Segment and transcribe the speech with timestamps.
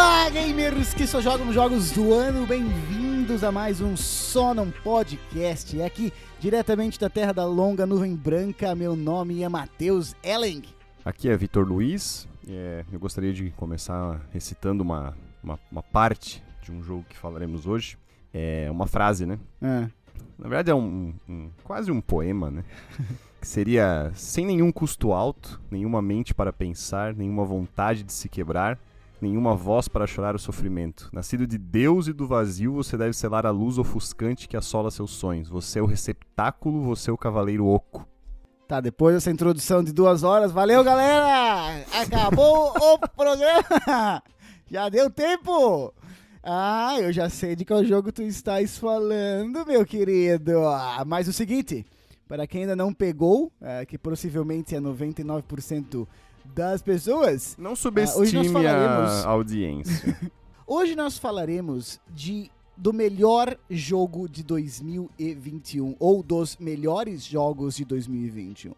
[0.00, 5.80] Olá, gamers que só jogam jogos do ano, bem-vindos a mais um Só Não Podcast.
[5.80, 10.62] É aqui, diretamente da Terra da Longa Nuvem Branca, meu nome é Matheus Elling.
[11.04, 12.28] Aqui é Vitor Luiz.
[12.48, 17.66] É, eu gostaria de começar recitando uma, uma, uma, parte de um jogo que falaremos
[17.66, 17.98] hoje.
[18.32, 19.36] É uma frase, né?
[19.60, 19.88] É.
[20.38, 22.64] Na verdade é um, um quase um poema, né?
[23.42, 28.78] que seria sem nenhum custo alto, nenhuma mente para pensar, nenhuma vontade de se quebrar,
[29.22, 31.08] nenhuma voz para chorar o sofrimento.
[31.12, 35.10] Nascido de Deus e do vazio, você deve selar a luz ofuscante que assola seus
[35.10, 35.48] sonhos.
[35.48, 38.06] Você é o receptáculo, você é o cavaleiro oco.
[38.66, 41.84] Tá, depois dessa introdução de duas horas, valeu galera!
[42.00, 44.22] Acabou o programa!
[44.70, 45.94] Já deu tempo!
[46.42, 50.66] Ah, eu já sei de qual jogo tu estás falando, meu querido.
[50.66, 51.84] Ah, mas o seguinte,
[52.28, 56.06] para quem ainda não pegou, é, que possivelmente é 99%
[56.54, 57.56] das pessoas.
[57.58, 59.10] Não subestime uh, falaremos...
[59.24, 60.18] a audiência.
[60.66, 68.72] hoje nós falaremos de do melhor jogo de 2021 ou dos melhores jogos de 2021.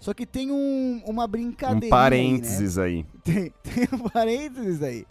[0.00, 1.86] Só que tem um, uma brincadeira.
[1.86, 2.98] Um parênteses aí.
[2.98, 3.06] Né?
[3.24, 3.52] aí.
[3.62, 5.06] Tem, tem um parênteses aí.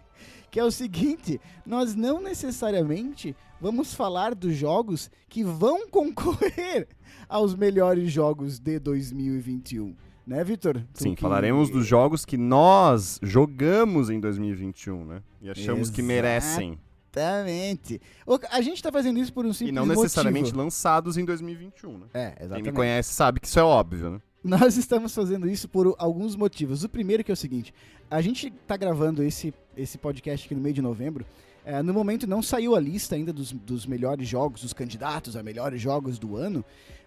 [0.52, 6.88] Que é o seguinte: nós não necessariamente vamos falar dos jogos que vão concorrer
[7.30, 9.96] aos melhores jogos de 2021.
[10.26, 10.82] Né, Vitor?
[10.94, 11.22] Sim, que...
[11.22, 15.22] falaremos dos jogos que nós jogamos em 2021, né?
[15.42, 15.96] E achamos Exato.
[15.96, 16.80] que merecem.
[17.16, 18.02] Exatamente.
[18.50, 19.86] A gente está fazendo isso por um simples motivo.
[19.86, 20.64] E não necessariamente motivo.
[20.64, 22.06] lançados em 2021, né?
[22.14, 22.64] É, exatamente.
[22.64, 24.22] Quem me conhece sabe que isso é óbvio, né?
[24.44, 26.84] Nós estamos fazendo isso por alguns motivos.
[26.84, 27.74] O primeiro que é o seguinte,
[28.10, 31.26] a gente está gravando esse, esse podcast aqui no meio de novembro,
[31.66, 35.44] é, no momento não saiu a lista ainda dos, dos melhores jogos, dos candidatos a
[35.44, 36.64] melhores jogos do ano,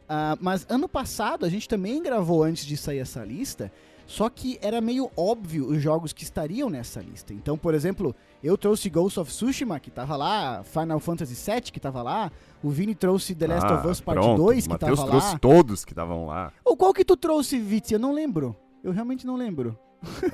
[0.07, 3.73] Uh, mas ano passado a gente também gravou antes de sair essa lista,
[4.07, 7.35] só que era meio óbvio os jogos que estariam nessa lista.
[7.35, 11.81] Então, por exemplo, eu trouxe Ghost of Tsushima, que tava lá, Final Fantasy VII, que
[11.81, 12.31] tava lá,
[12.63, 14.43] o Vini trouxe The Last ah, of Us Part pronto.
[14.43, 16.53] 2, que Mateus tava trouxe todos que estavam lá.
[16.65, 17.95] Ou qual que tu trouxe, Viti?
[17.95, 18.57] Eu não lembro.
[18.85, 19.77] Eu realmente não lembro.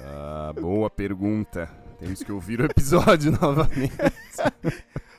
[0.04, 1.81] Ah, boa pergunta.
[2.02, 3.92] Temos que ouvir o episódio novamente.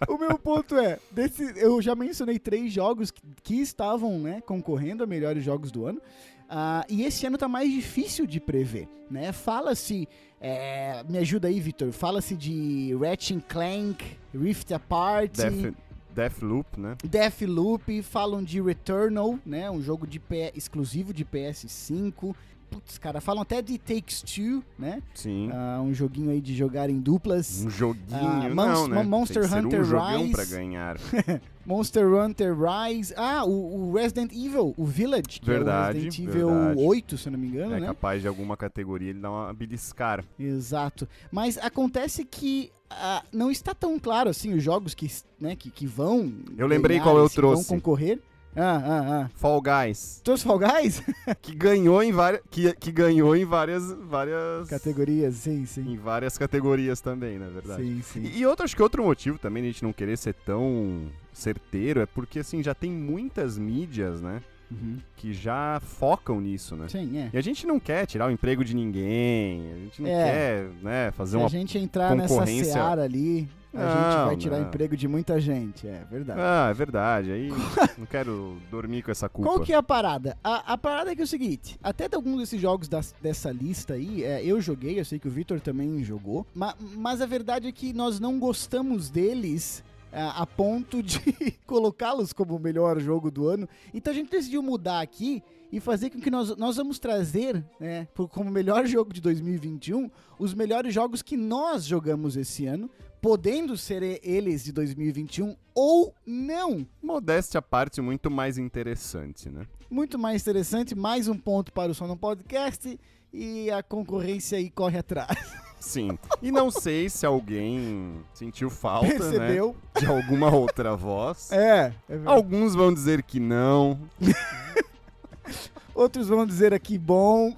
[0.05, 5.01] o meu ponto é, desse, eu já mencionei três jogos que, que estavam né, concorrendo
[5.01, 6.01] a melhores jogos do ano.
[6.43, 9.31] Uh, e esse ano tá mais difícil de prever, né?
[9.31, 10.07] Fala-se,
[10.41, 11.93] é, me ajuda aí, Victor.
[11.93, 15.73] Fala-se de Ratchet Clank, Rift Apart, Death,
[16.13, 16.95] Deathloop, né?
[17.03, 19.71] Deathloop, falam de Returnal, né?
[19.71, 22.35] Um jogo de P exclusivo de PS5
[22.73, 25.01] putz, cara, falam até de Takes Two, né?
[25.13, 25.49] Sim.
[25.49, 27.63] Uh, um joguinho aí de jogar em duplas.
[27.63, 29.03] Um joguinho, uh, não, né?
[29.03, 30.31] Monster Hunter um Rise.
[30.31, 30.97] pra ganhar.
[31.65, 33.13] Monster Hunter Rise.
[33.15, 35.39] Ah, o, o, Resident Evil, o Village.
[35.39, 35.97] Que verdade.
[35.97, 36.81] É o Resident Evil verdade.
[36.81, 37.85] 8, se eu não me engano, é né?
[37.85, 40.25] É capaz de alguma categoria ele dar uma beliscar.
[40.37, 41.07] Exato.
[41.31, 45.09] Mas acontece que uh, não está tão claro assim os jogos que,
[45.39, 46.33] né, que, que vão.
[46.57, 47.67] Eu lembrei qual eu trouxe.
[47.69, 48.19] Vão concorrer.
[48.55, 49.29] Ah, ah, ah.
[49.35, 50.21] Fall Guys.
[50.23, 51.01] Trouxe Fall Guys?
[51.41, 52.41] que ganhou em várias.
[52.51, 53.91] Que, que ganhou em várias.
[53.93, 55.93] várias categorias, sim, sim.
[55.93, 57.83] Em várias categorias também, na verdade.
[57.83, 58.21] Sim, sim.
[58.21, 61.07] E, e outro, acho que outro motivo também de a gente não querer ser tão
[61.33, 64.41] certeiro é porque assim, já tem muitas mídias, né?
[64.81, 64.97] Uhum.
[65.15, 66.87] Que já focam nisso, né?
[66.87, 67.29] Sim, é.
[67.33, 70.23] E a gente não quer tirar o emprego de ninguém, a gente não é.
[70.23, 74.37] quer, né, fazer Se uma a gente entrar nessa seara ali, a não, gente vai
[74.37, 74.67] tirar não.
[74.67, 76.39] emprego de muita gente, é verdade.
[76.39, 77.31] Ah, é verdade.
[77.31, 77.49] Aí
[77.97, 79.49] não quero dormir com essa culpa.
[79.49, 80.37] Qual que é a parada?
[80.43, 83.51] A, a parada é que é o seguinte, até de alguns desses jogos das, dessa
[83.51, 87.25] lista aí, é, eu joguei, eu sei que o Victor também jogou, ma, mas a
[87.25, 91.19] verdade é que nós não gostamos deles a ponto de
[91.65, 93.67] colocá-los como o melhor jogo do ano.
[93.93, 98.07] Então a gente decidiu mudar aqui e fazer com que nós, nós vamos trazer, né,
[98.29, 102.89] como melhor jogo de 2021, os melhores jogos que nós jogamos esse ano,
[103.19, 106.85] podendo ser eles de 2021 ou não.
[107.01, 109.65] Modéstia à parte, muito mais interessante, né?
[109.89, 112.99] Muito mais interessante, mais um ponto para o Sono Podcast
[113.33, 115.35] e a concorrência aí corre atrás.
[115.83, 116.17] Sim.
[116.41, 119.75] E não sei se alguém sentiu falta, né, Percebeu.
[119.93, 120.01] né?
[120.01, 121.51] De alguma outra voz.
[121.51, 121.93] É.
[122.09, 123.99] é Alguns vão dizer que não.
[125.93, 127.53] Outros vão dizer aqui bom.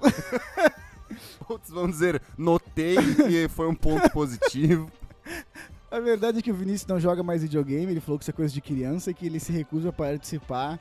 [1.48, 4.90] Outros vão dizer notei que foi um ponto positivo.
[5.88, 8.34] A verdade é que o Vinícius não joga mais videogame, ele falou que isso é
[8.34, 10.80] coisa de criança e que ele se recusa a participar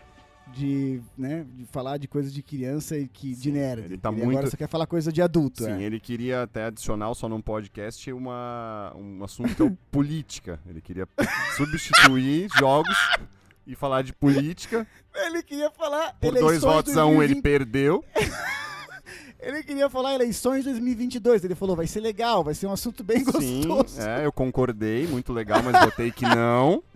[0.53, 3.86] de, né, de falar de coisas de criança e que Sim, de nerd.
[3.86, 4.30] Ele tá ele muito...
[4.31, 5.63] Agora você quer falar coisa de adulto.
[5.63, 5.83] Sim, é.
[5.83, 10.59] ele queria até adicionar só num podcast uma, um assunto que é política.
[10.68, 11.07] Ele queria
[11.57, 12.95] substituir jogos
[13.65, 14.88] e falar de política.
[15.13, 16.13] Ele queria falar.
[16.19, 18.03] Por dois votos a um, ele perdeu.
[19.38, 21.44] Ele queria falar eleições 2022.
[21.44, 24.01] Ele falou, vai ser legal, vai ser um assunto bem Sim, gostoso.
[24.01, 26.81] é, eu concordei, muito legal, mas votei que não.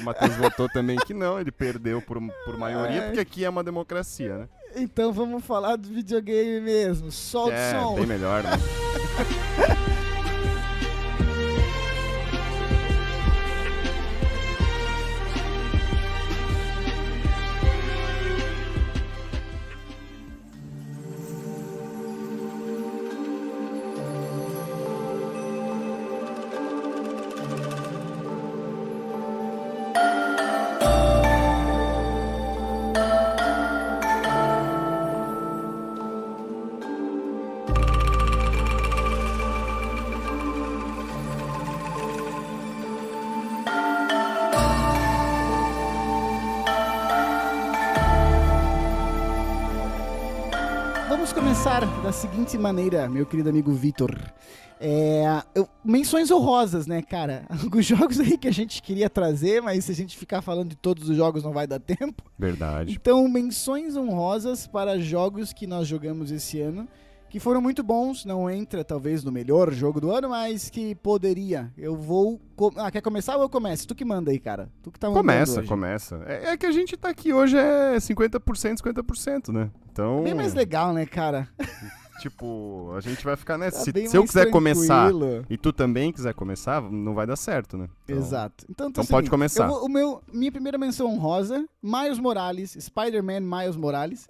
[0.00, 3.06] O Matheus votou também que não, ele perdeu por, por maioria, É.
[3.06, 4.48] porque aqui é uma democracia, né?
[4.76, 7.10] Então vamos falar do videogame mesmo.
[7.10, 7.94] Solta o É, som.
[7.94, 8.50] bem melhor, né?
[51.86, 54.12] Da seguinte maneira, meu querido amigo Vitor.
[54.80, 57.44] É, eu- menções honrosas, né, cara?
[57.62, 60.76] Alguns jogos aí que a gente queria trazer, mas se a gente ficar falando de
[60.76, 62.22] todos os jogos não vai dar tempo.
[62.36, 62.92] Verdade.
[62.92, 66.88] Então, menções honrosas para jogos que nós jogamos esse ano,
[67.30, 68.24] que foram muito bons.
[68.24, 71.72] Não entra, talvez, no melhor jogo do ano, mas que poderia.
[71.76, 72.40] Eu vou.
[72.56, 73.86] co- Ah, quer começar ou eu começo?
[73.86, 74.68] Tu que manda aí, cara.
[74.82, 75.68] Tu que tá mandando Começa, hoje.
[75.68, 76.22] começa.
[76.26, 79.70] É, é que a gente tá aqui hoje é 50%, 50%, né?
[79.90, 81.48] Então, Bem mais legal, né, cara?
[82.20, 83.78] tipo, a gente vai ficar nessa.
[83.78, 85.44] Tá se se eu quiser começar tranquilo.
[85.48, 87.88] e tu também quiser começar, não vai dar certo, né?
[88.04, 88.64] Então, Exato.
[88.68, 89.66] Então, então o pode seguinte, começar.
[89.68, 94.28] vou- o meu, minha primeira menção honrosa, Miles Morales, Spider-Man Miles Morales.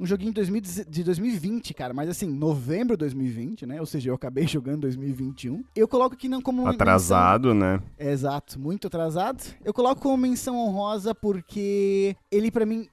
[0.00, 3.80] Um joguinho de 2010 de 2020, cara, mas assim, novembro de 2020, né?
[3.80, 5.64] Ou seja, eu acabei jogando em 2021.
[5.74, 7.80] Eu coloco aqui não como Atrasado, né?
[7.98, 9.42] menção- Exato, muito atrasado.
[9.64, 12.88] Eu coloco como menção honrosa porque ele, pra mim,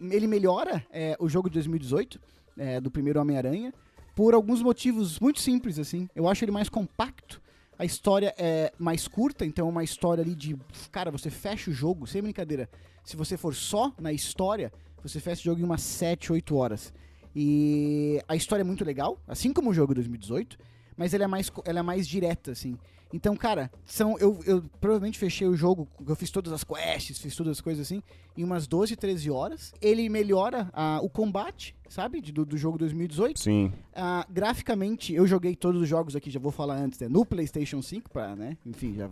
[0.00, 2.20] ele melhora é, o jogo de 2018,
[2.58, 3.72] é, do primeiro Homem-Aranha,
[4.16, 6.08] por alguns motivos muito simples, assim.
[6.14, 7.40] Eu acho ele mais compacto.
[7.78, 10.56] A história é mais curta, então é uma história ali de.
[10.92, 12.68] Cara, você fecha o jogo, sem brincadeira.
[13.04, 14.72] Se você for só na história,
[15.04, 16.92] você fecha o jogo em umas 7, 8 horas.
[17.36, 20.58] E a história é muito legal, assim como o jogo de 2018,
[20.96, 22.78] mas ela é mais, ela é mais direta, assim.
[23.12, 27.36] Então, cara, são, eu, eu provavelmente fechei o jogo, eu fiz todas as quests, fiz
[27.36, 28.02] todas as coisas assim,
[28.36, 29.72] em umas 12, 13 horas.
[29.80, 33.38] Ele melhora ah, o combate, sabe, de- do, do jogo 2018.
[33.38, 33.72] Sim.
[33.94, 37.06] Ah, graficamente, eu joguei todos os jogos aqui, já vou falar antes, né?
[37.08, 38.56] No PlayStation 5, pra, né?
[38.66, 39.08] Enfim, já,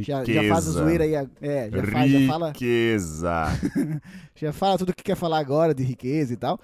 [0.00, 1.14] já, já faz a zoeira aí.
[1.40, 3.44] É, já, faz, já, fala, Riqueza.
[4.34, 6.58] já fala tudo o que quer falar agora de riqueza e tal.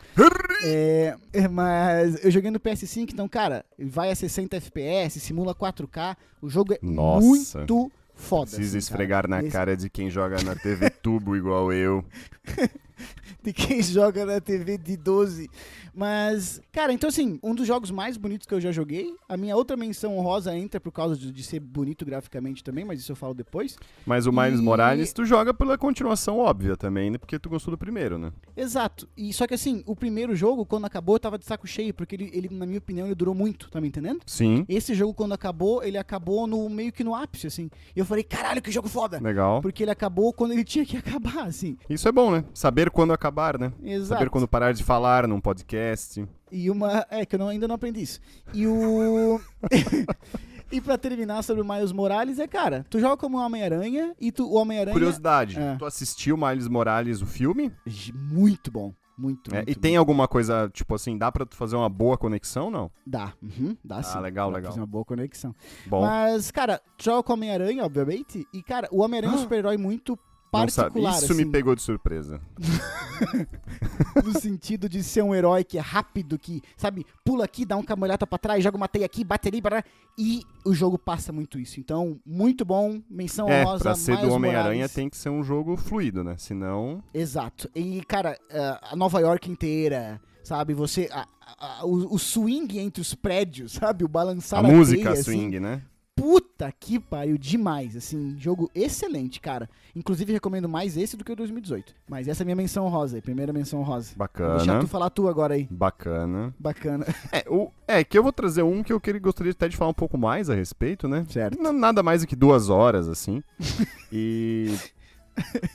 [0.65, 6.17] É, é, mas eu joguei no PS5, então, cara, vai a 60 FPS, simula 4K.
[6.41, 7.27] O jogo é Nossa.
[7.27, 8.47] muito foda.
[8.47, 9.29] Precisa assim, esfregar cara.
[9.29, 12.03] na Esse- cara de quem joga na TV tubo igual eu.
[13.43, 15.49] de quem joga na TV de 12.
[15.95, 19.15] Mas, cara, então assim, um dos jogos mais bonitos que eu já joguei.
[19.29, 23.01] A minha outra menção honrosa entra por causa de, de ser bonito graficamente também, mas
[23.01, 23.77] isso eu falo depois.
[24.07, 27.19] Mas o Miles E- Morales, tu joga pela continuação óbvia também, né?
[27.19, 28.33] Porque tu gostou do primeiro, né?
[28.57, 29.09] Exato.
[29.17, 32.15] E só que assim, o primeiro jogo, quando acabou, eu tava de saco cheio, porque
[32.15, 34.21] ele, ele, na minha opinião, ele durou muito, tá me entendendo?
[34.27, 34.65] Sim.
[34.69, 37.71] Esse jogo, quando acabou, ele acabou no meio que no ápice, assim.
[37.95, 39.19] E eu falei, caralho, que jogo foda!
[39.21, 39.61] Legal.
[39.63, 41.77] Porque ele acabou quando ele tinha que acabar, assim.
[41.91, 42.45] Isso é bom, né?
[42.55, 43.73] Saber quando acabar, né?
[43.83, 44.19] Exato.
[44.19, 46.27] Saber quando parar de falar num podcast.
[46.51, 47.07] E uma.
[47.11, 48.21] É, que eu não- ainda não aprendi isso.
[48.55, 49.41] E o.
[50.71, 54.47] e pra terminar sobre o Miles Morales, é, cara, tu joga como Homem-Aranha e tu,
[54.47, 54.93] o Homem-Aranha.
[54.95, 55.77] Curiosidade, É.
[55.77, 57.73] tu assistiu Miles Morales, o filme?
[58.15, 58.93] Muito bom.
[59.17, 59.99] Muito, É, muito e tem bom.
[59.99, 62.89] alguma coisa, tipo assim, dá pra tu fazer uma boa conexão, não?
[63.05, 63.33] Dá.
[63.43, 64.17] Uhum, dá sim.
[64.21, 64.71] legal, Dá legal.
[64.71, 65.53] fazer uma boa conexão.
[65.89, 68.47] Bom, Mas, cara, tu joga com o Homem-Aranha, obviamente.
[68.55, 70.17] E, cara, o Homem-Aranha é um super-herói muito.
[70.51, 71.19] Particular.
[71.23, 71.51] Isso me assim.
[71.51, 72.41] pegou de surpresa.
[74.25, 77.83] no sentido de ser um herói que é rápido, que, sabe, pula aqui, dá um
[77.83, 79.83] cambalhota pra trás, joga uma teia aqui, bate ali, bará,
[80.17, 81.81] e o jogo passa muito isso.
[81.81, 85.77] Então, muito bom, menção É, honrosa, pra ser do Homem-Aranha tem que ser um jogo
[85.77, 86.37] fluido, né?
[86.39, 87.03] Senão.
[87.13, 87.71] Exato.
[87.75, 88.39] E, cara,
[88.83, 91.27] a Nova York inteira, sabe, você, a-
[91.59, 95.61] a- o, o swing entre os prédios, sabe, o balançar a música teia, assim, swing,
[95.61, 95.83] né?
[96.19, 99.69] Puta que pariu, demais, assim, jogo excelente, cara.
[99.95, 101.95] Inclusive, recomendo mais esse do que o 2018.
[102.09, 104.13] Mas essa é a minha menção rosa aí, primeira menção rosa.
[104.17, 104.81] Vou deixar Bacana.
[104.81, 105.69] tu falar tu agora aí.
[105.71, 106.53] Bacana.
[106.59, 107.07] Bacana.
[107.33, 109.91] É, o, é, que eu vou trazer um que eu queria, gostaria até de falar
[109.91, 111.25] um pouco mais a respeito, né?
[111.29, 111.59] Certo.
[111.59, 113.43] N- Nada mais do que duas horas, assim.
[114.13, 114.75] e.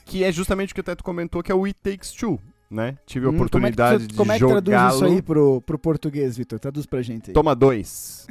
[0.04, 2.38] Que é justamente o que até tu comentou, que é o It Takes Two,
[2.70, 2.98] né?
[3.06, 5.22] Tive a Hum, oportunidade como é que, tu- como é que de traduz isso aí
[5.22, 6.58] pro, pro português, Vitor?
[6.58, 7.34] Traduz pra gente aí.
[7.34, 8.26] Toma dois.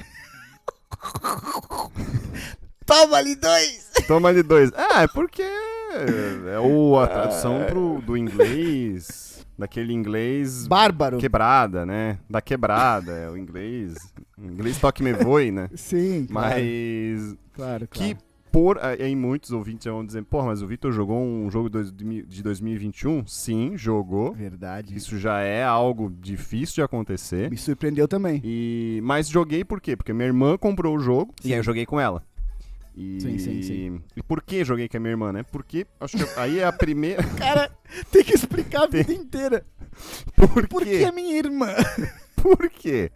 [2.86, 3.92] Toma ali dois!
[4.08, 4.72] Toma ali dois.
[4.76, 11.18] Ah, é porque é o, a tradução pro, do inglês, daquele inglês Bárbaro.
[11.18, 12.18] quebrada, né?
[12.30, 13.96] Da quebrada, é o inglês.
[14.38, 15.70] o inglês toque me voe, né?
[15.76, 16.56] Sim, claro.
[16.56, 18.33] Mas claro, que claro.
[18.54, 23.26] Por aí muitos ouvintes vão dizer, porra, mas o Vitor jogou um jogo de 2021?
[23.26, 24.32] Sim, jogou.
[24.34, 24.96] Verdade.
[24.96, 27.50] Isso já é algo difícil de acontecer.
[27.50, 28.40] Me surpreendeu também.
[28.44, 29.96] E mas joguei por quê?
[29.98, 32.24] Porque minha irmã comprou o jogo e aí eu joguei com ela.
[32.96, 34.02] E, Sim, sim, sim.
[34.16, 35.42] e por que joguei com a minha irmã, né?
[35.52, 37.24] Porque acho que aí é a primeira.
[37.36, 37.72] Cara,
[38.12, 39.66] tem que explicar a vida inteira.
[40.36, 41.74] por Por que a minha irmã?
[42.36, 43.10] Por quê?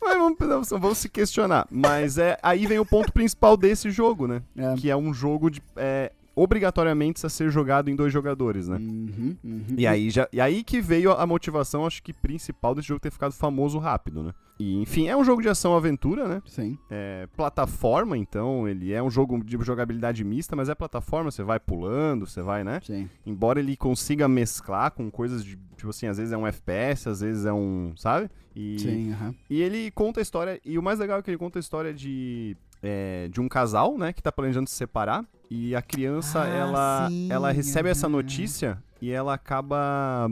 [0.00, 1.66] Mas vamos, vamos- se questionar.
[1.70, 4.42] Mas é aí vem o ponto principal desse jogo, né?
[4.56, 4.74] É.
[4.76, 8.76] Que é um jogo de é, obrigatoriamente a ser jogado em dois jogadores, né?
[8.76, 9.64] Uhum, uhum.
[9.76, 13.10] E aí, já, e aí que veio a motivação, acho que principal desse jogo ter
[13.10, 14.32] ficado famoso rápido, né?
[14.58, 16.42] E, enfim, é um jogo de ação-aventura, né?
[16.46, 16.78] Sim.
[16.90, 21.58] É plataforma, então, ele é um jogo de jogabilidade mista, mas é plataforma, você vai
[21.58, 22.80] pulando, você vai, né?
[22.82, 23.08] Sim.
[23.24, 27.20] Embora ele consiga mesclar com coisas de, tipo assim, às vezes é um FPS, às
[27.20, 28.30] vezes é um, sabe?
[28.54, 29.34] E, Sim, aham.
[29.50, 31.92] e ele conta a história, e o mais legal é que ele conta a história
[31.92, 36.48] de, é, de um casal, né, que tá planejando se separar, e a criança, Ah,
[36.48, 40.28] ela, sim, ela recebe essa notícia e ela acaba...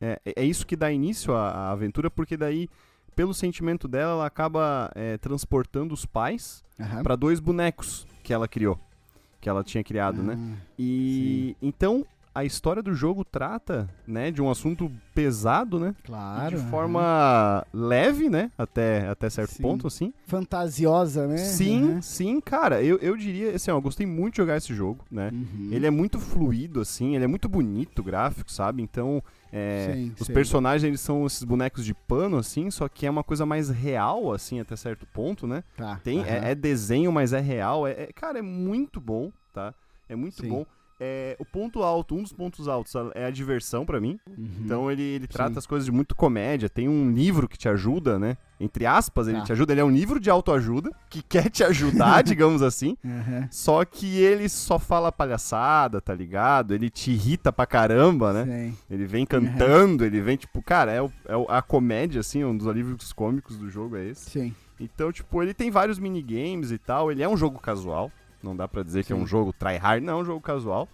[0.00, 2.68] É, é isso que dá início à, à aventura, porque daí,
[3.14, 7.02] pelo sentimento dela, ela acaba é, transportando os pais aham.
[7.02, 8.78] para dois bonecos que ela criou,
[9.40, 10.36] que ela tinha criado, né?
[10.38, 12.04] Ah, E então
[12.36, 15.94] a história do jogo trata, né, de um assunto pesado, né?
[16.04, 16.56] Claro.
[16.56, 16.70] de aham.
[16.70, 18.50] forma leve, né?
[18.58, 19.62] Até, até certo Sim.
[19.62, 20.12] ponto, assim.
[20.26, 21.38] fantasiosa, né?
[21.38, 22.02] Sim, Aham.
[22.02, 22.82] sim, cara.
[22.82, 25.30] Eu, eu diria, assim, ó, eu gostei muito de jogar esse jogo, né?
[25.32, 25.70] Uhum.
[25.72, 28.82] Ele é muito fluido, assim, ele é muito bonito o gráfico, sabe?
[28.82, 30.32] Então, é, Sim, os sim.
[30.34, 34.30] personagens, eles são esses bonecos de pano, assim, só que é uma coisa mais real,
[34.30, 35.64] assim, até certo ponto, né?
[35.74, 35.98] Tá.
[36.04, 36.28] Tem, aham.
[36.28, 37.86] é, é desenho, mas é real.
[37.86, 39.74] É, é- cara, é muito bom, tá?
[40.08, 40.66] É muito bom.
[40.98, 44.18] É, o ponto alto, um dos pontos altos é a diversão pra mim.
[44.26, 44.48] Uhum.
[44.64, 45.58] Então ele, ele trata Sim.
[45.58, 46.70] as coisas de muito comédia.
[46.70, 48.38] Tem um livro que te ajuda, né?
[48.58, 49.44] Entre aspas, ele Tá.
[49.44, 49.74] te ajuda.
[49.74, 52.96] Ele é um livro de autoajuda que quer te ajudar, digamos assim.
[53.04, 53.46] Aham.
[53.50, 56.72] Só que ele só fala palhaçada, tá ligado?
[56.72, 58.44] Ele te irrita pra caramba, né?
[58.70, 58.78] Sim.
[58.90, 62.66] Ele vem cantando, ele vem, tipo, cara, é, o- é a comédia, assim, um dos
[62.66, 64.30] alívios cômicos do jogo é esse.
[64.30, 64.54] Sim.
[64.80, 67.12] Então, tipo, ele tem vários minigames e tal.
[67.12, 68.10] Ele é um jogo casual.
[68.46, 69.22] Não dá pra dizer que é Sim.
[69.22, 70.88] um jogo tryhard, não, é um jogo casual.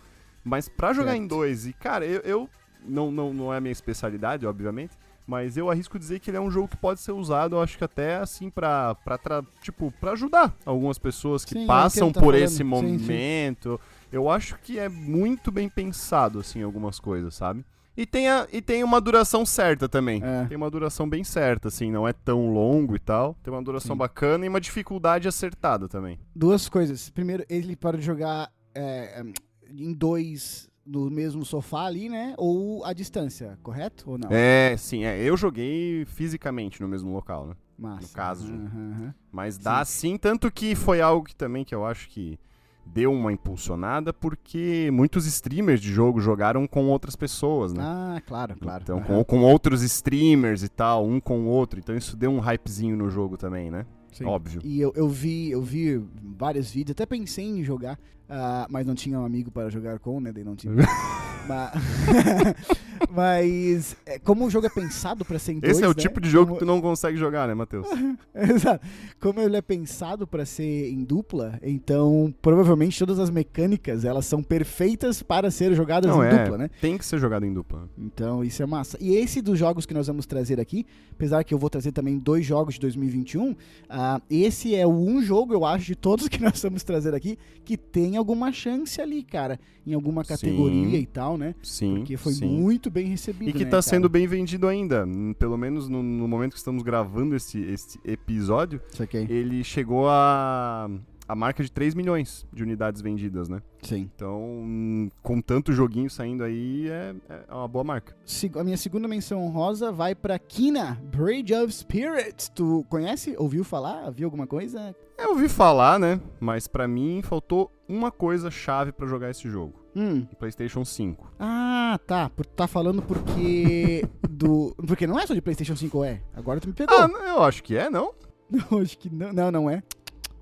[0.44, 1.28] Mas pra jogar em Certo.
[1.30, 2.50] dois, e cara, eu, eu-
[2.84, 4.96] não, não, não é a minha especialidade, obviamente.
[5.24, 7.78] Mas eu arrisco dizer que ele é um jogo que pode ser usado, eu acho
[7.78, 12.08] que até assim, pra, pra tra- tipo, pra ajudar algumas pessoas que Sim, eu passam
[12.08, 12.42] que tá por falando.
[12.44, 12.64] esse Sim, sim.
[12.64, 13.80] momento.
[14.10, 17.64] Eu acho que é muito bem pensado, assim, algumas coisas, sabe?
[17.96, 20.22] E tem, a, e tem uma duração certa também.
[20.24, 20.46] É.
[20.46, 23.36] Tem uma duração bem certa, assim, não é tão longo e tal.
[23.42, 23.98] Tem uma duração Sim.
[23.98, 26.18] bacana e uma dificuldade acertada também.
[26.34, 27.10] Duas coisas.
[27.10, 29.22] Primeiro, ele pode jogar é,
[29.70, 32.34] em dois no mesmo sofá ali, né?
[32.36, 34.10] Ou à distância, correto?
[34.10, 34.28] Ou não?
[34.30, 35.22] É, sim, é.
[35.22, 37.54] Eu joguei fisicamente no mesmo local, né?
[37.78, 38.02] Massa.
[38.02, 39.14] no caso, Aham, aham.
[39.30, 42.38] Mas dá sim, tanto que foi algo que também que eu acho que
[42.84, 47.82] deu uma impulsionada, porque muitos streamers de jogo jogaram com outras pessoas, né?
[47.82, 48.82] Ah, claro, claro.
[48.82, 51.78] Então, com, com outros streamers e tal, um com o outro.
[51.78, 53.86] Então isso deu um hypezinho no jogo também, né?
[54.12, 54.26] Sim.
[54.26, 54.60] Óbvio.
[54.62, 56.04] E eu, eu vi, eu vi
[56.36, 57.98] vários vídeos, até pensei em jogar,
[58.28, 60.30] ah, mas não tinha um amigo para jogar com, né?
[60.32, 60.74] Daí não tinha.
[61.48, 61.72] Ma-
[63.10, 65.94] mas é, como o jogo é pensado para ser em dois, Esse é o né?
[65.94, 67.86] tipo de jogo Como- que tu não consegue jogar, né, Matheus?
[68.34, 68.84] Exato.
[69.20, 74.42] Como ele é pensado para ser em dupla, então provavelmente todas as mecânicas elas são
[74.42, 76.70] perfeitas para ser jogadas Não em é, dupla, né?
[76.80, 77.88] tem que ser jogado em dupla.
[77.98, 78.96] Então isso é massa.
[79.00, 82.18] E esse dos jogos que nós vamos trazer aqui, apesar que eu vou trazer também
[82.18, 83.54] dois jogos de 2021,
[83.88, 87.38] ah, esse é o um jogo, eu acho, de todos que nós vamos trazer aqui,
[87.64, 91.02] que tem alguma chance ali, cara, em alguma categoria Sim.
[91.02, 91.54] e tal, né?
[91.62, 92.46] Sim, Porque foi sim.
[92.46, 93.48] muito bem recebido.
[93.48, 95.06] E que né, tá sendo bem vendido ainda.
[95.38, 98.80] Pelo menos no, no momento que estamos gravando esse, esse episódio,
[99.28, 100.88] ele chegou a,
[101.32, 103.62] a marca de 3 milhões de unidades vendidas, né?
[103.80, 104.10] Sim.
[104.14, 107.14] Então, com tanto joguinho saindo aí, é,
[107.48, 108.14] é uma boa marca.
[108.54, 112.50] A minha segunda menção honrosa vai pra Kina, Bridge of Spirits.
[112.54, 113.34] Tu conhece?
[113.38, 114.10] Ouviu falar?
[114.10, 114.94] Viu alguma coisa?
[115.16, 116.20] Eu ouvi falar, né?
[116.38, 119.72] Mas pra mim faltou uma coisa chave pra jogar esse jogo.
[119.96, 120.26] Hum.
[120.38, 121.32] PlayStation 5.
[121.40, 122.28] Ah, tá.
[122.28, 124.04] Por, tá falando porque.
[124.28, 124.74] do.
[124.86, 126.20] Porque não é só de PlayStation 5, é?
[126.34, 126.94] Agora tu me pegou.
[126.94, 128.12] Ah, eu acho que é, não?
[128.52, 129.32] Não, acho que não.
[129.32, 129.82] Não, não é.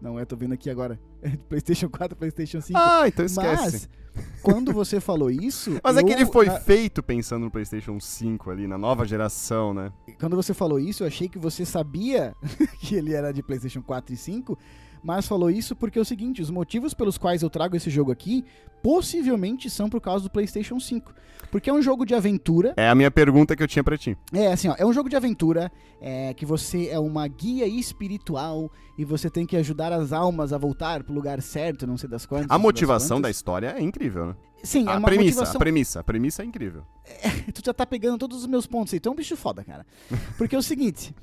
[0.01, 0.99] Não é, tô vendo aqui agora.
[1.23, 2.79] É de PlayStation 4, PlayStation 5.
[2.79, 3.87] Ah, então esquece.
[4.15, 5.79] Mas, quando você falou isso.
[5.85, 9.05] Mas é que eu- ele foi na- feito pensando no PlayStation 5 ali, na nova
[9.07, 9.93] geração, né?
[10.19, 12.35] Quando você falou isso, eu achei que você sabia
[12.81, 14.59] que ele era de PlayStation 4 e 5,
[15.03, 18.11] mas falou isso porque é o seguinte: os motivos pelos quais eu trago esse jogo
[18.11, 18.45] aqui
[18.83, 21.13] possivelmente são por causa do PlayStation 5.
[21.51, 22.75] Porque é um jogo de aventura.
[22.77, 24.17] É a minha pergunta que eu tinha pra ti.
[24.33, 28.71] É, assim, ó, é um jogo de aventura é, que você é uma guia espiritual
[28.97, 32.25] e você tem que ajudar as almas a voltar pro lugar certo, não sei das
[32.25, 32.51] quantas.
[32.51, 34.35] A motivação da das história é incrível, né?
[34.35, 34.51] quantas.
[34.63, 36.83] Sim, é a uma premissa, motivação a premissa, a premissa é incrível.
[37.55, 39.01] tu já tá pegando todos os meus pontos aí.
[39.01, 39.87] Tu é um bicho foda, cara.
[40.37, 41.15] Porque é o seguinte: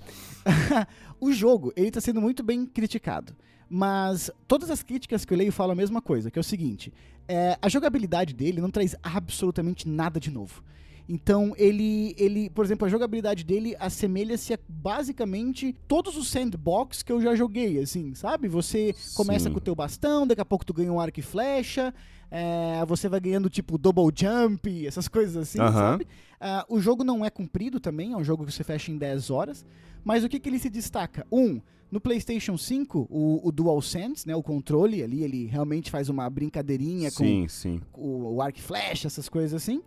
[1.22, 3.36] o jogo, ele tá sendo muito bem criticado.
[3.70, 6.94] Mas todas as críticas que eu leio falam a mesma coisa, que é o seguinte:
[7.28, 10.64] é, a jogabilidade dele não traz absolutamente nada de novo.
[11.10, 17.12] Então, ele, ele, por exemplo, a jogabilidade dele assemelha-se a basicamente todos os sandbox que
[17.12, 18.50] eu já joguei, assim, sabe?
[18.50, 19.54] Você começa Sim.
[19.54, 21.94] com o teu bastão, daqui a pouco tu ganha um arco e flecha,
[22.30, 25.72] é, você vai ganhando, tipo, double jump, essas coisas assim, Aham.
[25.74, 26.08] sabe?
[26.42, 29.30] Ah, o jogo não é comprido também, é um jogo que você fecha em 10
[29.30, 29.66] horas,
[30.04, 31.26] mas o que, que ele se destaca?
[31.32, 36.30] Um, no PlayStation 5, o, o DualSense, né, o controle ali, ele realmente faz uma
[36.30, 37.82] brincadeirinha com Sim, sim.
[37.94, 39.82] o, o arco e flecha, essas coisas assim.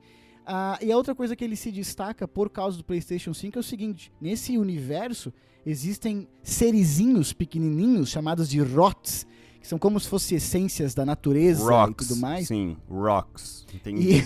[0.47, 3.61] Ah, e a outra coisa que ele se destaca por causa do PlayStation 5 é
[3.61, 5.33] o seguinte: nesse universo
[5.65, 9.27] existem serizinhos pequenininhos chamados de ROTs,
[9.61, 12.07] que são como se fossem essências da natureza Rocks.
[12.07, 12.49] e tudo mais.
[12.49, 13.67] Sim, rocks.
[13.75, 14.23] Entendi.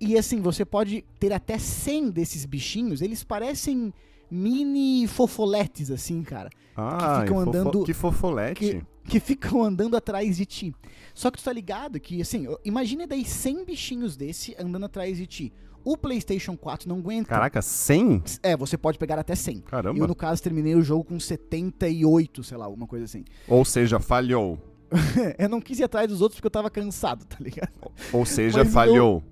[0.00, 3.94] E, e assim, você pode ter até 100 desses bichinhos, eles parecem
[4.30, 6.50] mini fofoletes, assim, cara.
[6.76, 8.60] Ah, ficam fofo- andando- Que fofolete.
[8.60, 10.74] que, que ficam andando atrás de ti.
[11.14, 15.26] Só que tu tá ligado que, assim, imagina daí 100 bichinhos desse andando atrás de
[15.26, 15.52] ti.
[15.84, 17.28] O PlayStation 4 não aguenta.
[17.28, 18.22] Caraca, 100?
[18.42, 19.60] É, você pode pegar até 100.
[19.60, 19.98] Caramba.
[19.98, 23.22] Eu, no caso, terminei o jogo com 78, sei lá, alguma coisa assim.
[23.46, 24.58] Ou seja, falhou.
[25.38, 27.70] eu não quis ir atrás dos outros porque eu tava cansado, tá ligado?
[28.12, 29.22] Ou seja, Mas falhou.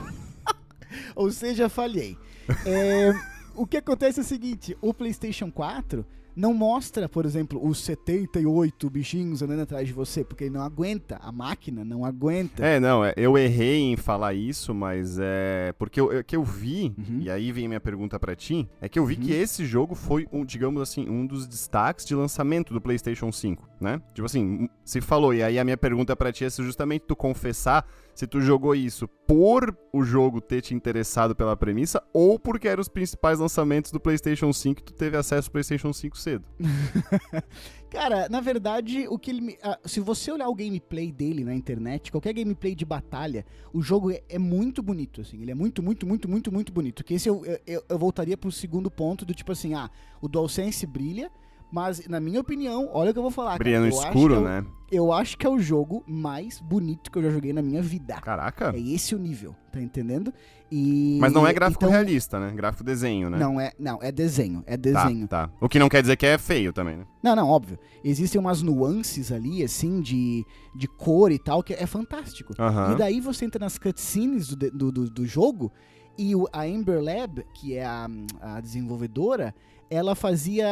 [1.14, 2.16] Ou seja, falhei.
[2.64, 3.12] É,
[3.54, 6.04] o que acontece é o seguinte: o PlayStation 4
[6.36, 11.16] não mostra, por exemplo, os 78 bichinhos andando atrás de você, porque ele não aguenta,
[11.20, 12.64] a máquina não aguenta.
[12.64, 15.74] É, não, é, eu errei em falar isso, mas é.
[15.78, 17.18] Porque o que eu vi, Uhum.
[17.20, 19.20] e aí vem a minha pergunta pra ti, é que eu vi Uhum.
[19.22, 23.68] que esse jogo foi, um, digamos assim, um dos destaques de lançamento do PlayStation 5,
[23.80, 24.00] né?
[24.14, 27.16] Tipo assim, se falou, e aí a minha pergunta pra ti é se justamente tu
[27.16, 27.84] confessar
[28.20, 32.82] se tu jogou isso por o jogo ter te interessado pela premissa ou porque eram
[32.82, 36.44] os principais lançamentos do PlayStation 5 e tu teve acesso ao PlayStation 5 cedo.
[37.88, 42.12] Cara, na verdade, o que ele ah, se você olhar o gameplay dele na internet,
[42.12, 45.40] qualquer gameplay de batalha, o jogo é, é muito bonito, assim.
[45.40, 47.02] Ele é muito, muito, muito, muito, muito bonito.
[47.02, 50.86] Que esse eu- eu, eu voltaria pro segundo ponto do tipo assim, ah, o DualSense
[50.86, 51.30] brilha,
[51.70, 53.58] mas na minha opinião, olha o que eu vou falar.
[53.58, 54.66] Brilha no eu acho escuro, que é o- né?
[54.92, 58.14] Eu acho que é o jogo mais bonito que eu já joguei na minha vida.
[58.20, 58.72] Caraca.
[58.74, 60.34] É esse o nível, tá entendendo?
[60.68, 62.52] E Mas não é gráfico então, realista, né?
[62.56, 63.38] Gráfico desenho, né?
[63.38, 65.28] Não é, não, é desenho, é Tá, desenho.
[65.28, 65.48] tá.
[65.60, 67.04] O que não quer dizer que é feio também, né?
[67.22, 67.78] Não, não, óbvio.
[68.02, 72.52] Existem umas nuances ali, assim, de, de cor e tal, que é fantástico.
[72.92, 75.70] E daí você entra nas cutscenes do, do, do, do jogo
[76.18, 78.08] e o- a Ember Lab, que é a,
[78.40, 79.54] a desenvolvedora,
[79.90, 80.68] ela fazia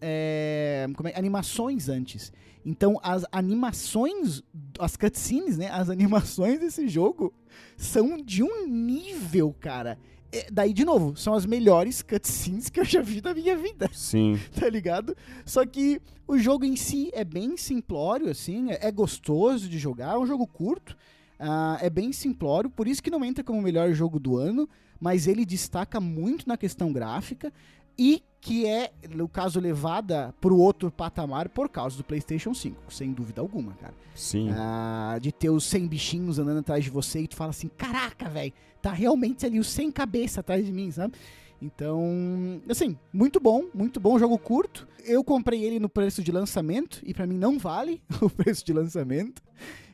[0.00, 2.32] é, como é, animações antes.
[2.64, 4.42] Então as animações,
[4.78, 5.68] as cutscenes, né?
[5.70, 7.34] As animações desse jogo
[7.76, 9.98] são de um nível, cara.
[10.32, 13.88] É, daí, de novo, são as melhores cutscenes que eu já vi na minha vida
[13.92, 14.38] Sim.
[14.58, 15.16] tá ligado?
[15.44, 20.14] Só que o jogo em si é bem simplório, assim, é, é gostoso de jogar,
[20.14, 20.96] é um jogo curto,
[21.38, 24.68] ah, é bem simplório, por isso que não entra como o melhor jogo do ano,
[24.98, 27.52] mas ele destaca muito na questão gráfica
[27.98, 33.10] e que é, no caso, levada pro outro patamar por causa do PlayStation 5, sem
[33.10, 33.94] dúvida alguma, cara.
[34.14, 34.50] Sim.
[34.52, 38.28] Ah, de ter os 100 bichinhos andando atrás de você e tu fala assim, caraca,
[38.28, 38.52] velho,
[38.82, 41.14] tá realmente ali os 100 cabeças atrás de mim, sabe?
[41.60, 44.86] Então, assim, muito bom, muito bom, jogo curto.
[45.02, 48.74] Eu comprei ele no preço de lançamento e pra mim não vale o preço de
[48.74, 49.42] lançamento.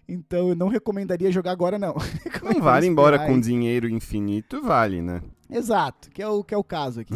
[0.08, 1.94] Então eu não recomendaria jogar agora não.
[2.42, 5.22] Não vale, embora com dinheiro infinito, vale, né?
[5.50, 7.14] Exato, que é o que é o caso aqui.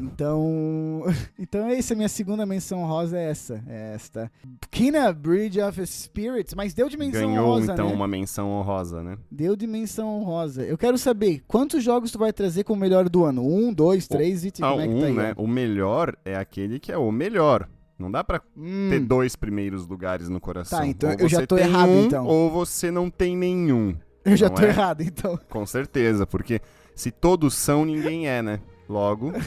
[0.00, 1.04] Então,
[1.38, 4.30] então é a minha segunda menção rosa é essa, é esta.
[4.70, 7.94] Kina Bridge of Spirits, mas deu dimensão Ganhou, honrosa, então, né?
[7.94, 9.16] uma menção honrosa, né?
[9.30, 10.62] Deu dimensão honrosa.
[10.62, 13.42] Eu quero saber quantos jogos tu vai trazer como melhor do ano?
[13.46, 15.12] Um, dois, três e Ah, como é que um, tá aí?
[15.12, 15.34] né?
[15.36, 17.68] O melhor é aquele que é o melhor.
[17.98, 20.78] Não dá pra Hum, ter dois primeiros lugares no coração.
[20.80, 22.26] Tá, então Ou eu já tô errado, um, então.
[22.26, 23.94] Ou você não tem nenhum.
[24.24, 24.68] eu já tô é?
[24.68, 25.38] errado, então.
[25.48, 26.60] Com certeza, porque
[26.94, 28.60] se todos são, ninguém é, né?
[28.88, 29.32] Logo,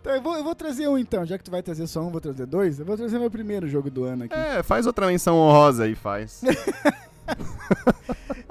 [0.00, 2.10] Então eu vou, eu vou trazer um então, já que tu vai trazer só um,
[2.10, 2.78] vou trazer dois.
[2.78, 4.34] Eu vou trazer meu primeiro jogo do ano aqui.
[4.34, 6.42] é, faz outra menção honrosa aí, faz.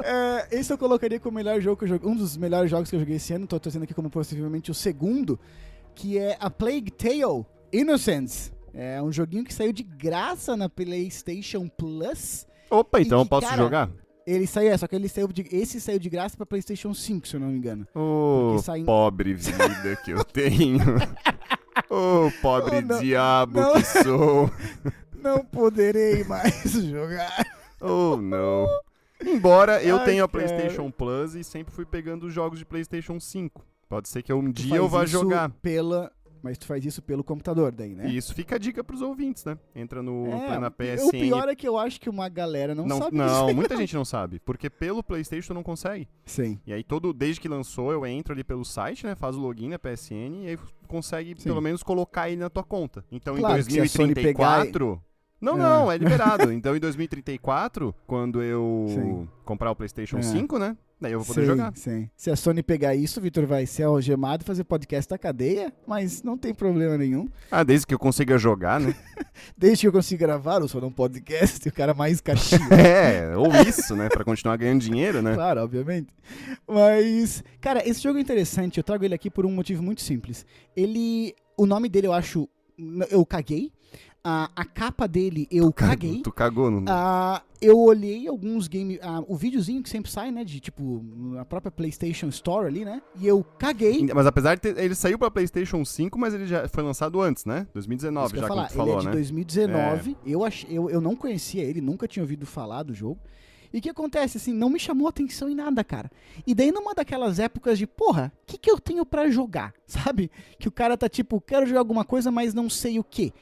[0.06, 2.90] É, esse eu colocaria como o melhor jogo que eu joguei, um dos melhores jogos
[2.90, 5.40] que eu joguei esse ano, tô trazendo aqui como possivelmente o segundo,
[5.96, 8.52] que é a Plague Tale Innocence.
[8.74, 12.46] É um joguinho que saiu de graça na PlayStation Plus.
[12.70, 13.90] Opa, então E eu que, posso cara, jogar?
[14.26, 17.28] Ele saiu, é, só que ele saiu de, esse saiu de graça pra PlayStation 5,
[17.28, 17.88] se eu não me engano.
[17.94, 20.80] Ô, Porque sai pobre vida que eu tenho.
[21.90, 23.00] Ô, pobre Oh, não.
[23.00, 23.74] diabo Não.
[23.74, 24.50] que sou.
[25.24, 27.46] Não poderei mais jogar.
[27.80, 28.68] Oh, não.
[29.26, 30.28] Embora eu Ai, tenha a.
[30.28, 33.66] PlayStation Plus e sempre fui pegando os jogos de PlayStation 5.
[33.88, 35.50] Pode ser que um dia eu vá jogar.
[35.62, 36.12] Pela,
[36.44, 38.08] mas tu faz isso pelo computador daí, né?
[38.10, 39.58] E isso fica a dica pros ouvintes, né?
[39.74, 41.10] Entra no É, na o PSN.
[41.12, 43.56] pior é que eu acho que uma galera não, não, sabe não, disso.
[43.56, 46.08] muita gente não sabe, porque pelo PlayStation tu não consegue.
[46.26, 46.60] Sim.
[46.68, 49.70] E aí todo desde que lançou eu entro ali pelo site, né, faz o login
[49.70, 51.50] na PSN e aí consegue Sim.
[51.50, 53.04] pelo menos colocar ele na tua conta.
[53.12, 55.02] Então Claro, em que se a Sony pegar 2034
[55.42, 55.58] Não, É.
[55.58, 56.52] não, é liberado.
[56.54, 59.28] então em 2034, quando eu Sim.
[59.46, 60.22] comprar o PlayStation É.
[60.22, 60.78] 5, né?
[61.04, 61.74] Daí eu vou poder sim, jogar.
[61.76, 62.10] Sim.
[62.16, 65.74] Se a Sony pegar isso, o Vitor vai ser algemado e fazer podcast da cadeia,
[65.86, 67.28] mas não tem problema nenhum.
[67.52, 68.96] Ah, desde que eu consiga jogar, né?
[69.58, 72.70] Desde que eu consiga gravar, eu sou um podcast, o cara mais caixinha.
[72.72, 74.08] é, ou isso, né?
[74.08, 75.34] Pra continuar ganhando dinheiro, né?
[75.34, 76.08] Claro, obviamente.
[76.66, 78.78] Mas, cara, esse jogo é interessante.
[78.78, 80.46] Eu trago ele aqui por um motivo muito simples.
[80.74, 81.36] Ele.
[81.58, 82.48] O nome dele eu acho.
[83.10, 83.74] Eu caguei.
[84.26, 86.22] A, a capa dele eu caguei.
[86.22, 86.86] Tu cagou no.
[86.88, 88.98] Ah, eu olhei alguns games.
[89.28, 90.46] o videozinho que sempre sai, né?
[90.46, 91.04] De tipo,
[91.38, 93.02] a própria PlayStation Store ali, né?
[93.20, 94.08] E eu caguei.
[94.14, 97.44] Mas apesar de ter, ele saiu pra PlayStation 5, mas ele já foi lançado antes,
[97.44, 97.68] né?
[97.74, 99.12] 2019, Isso que eu já falar, tu falou, ele é de né?
[99.12, 100.18] 2019.
[100.26, 103.20] Eu, ach, eu, eu não conhecia ele, nunca tinha ouvido falar do jogo.
[103.74, 106.10] E o que acontece, assim, não me chamou atenção em nada, cara.
[106.48, 109.74] E daí numa daquelas épocas de, porra, o que, que eu tenho pra jogar?
[109.86, 110.32] Sabe?
[110.60, 113.34] Que o cara tá tipo, quero jogar alguma coisa, mas não sei o que.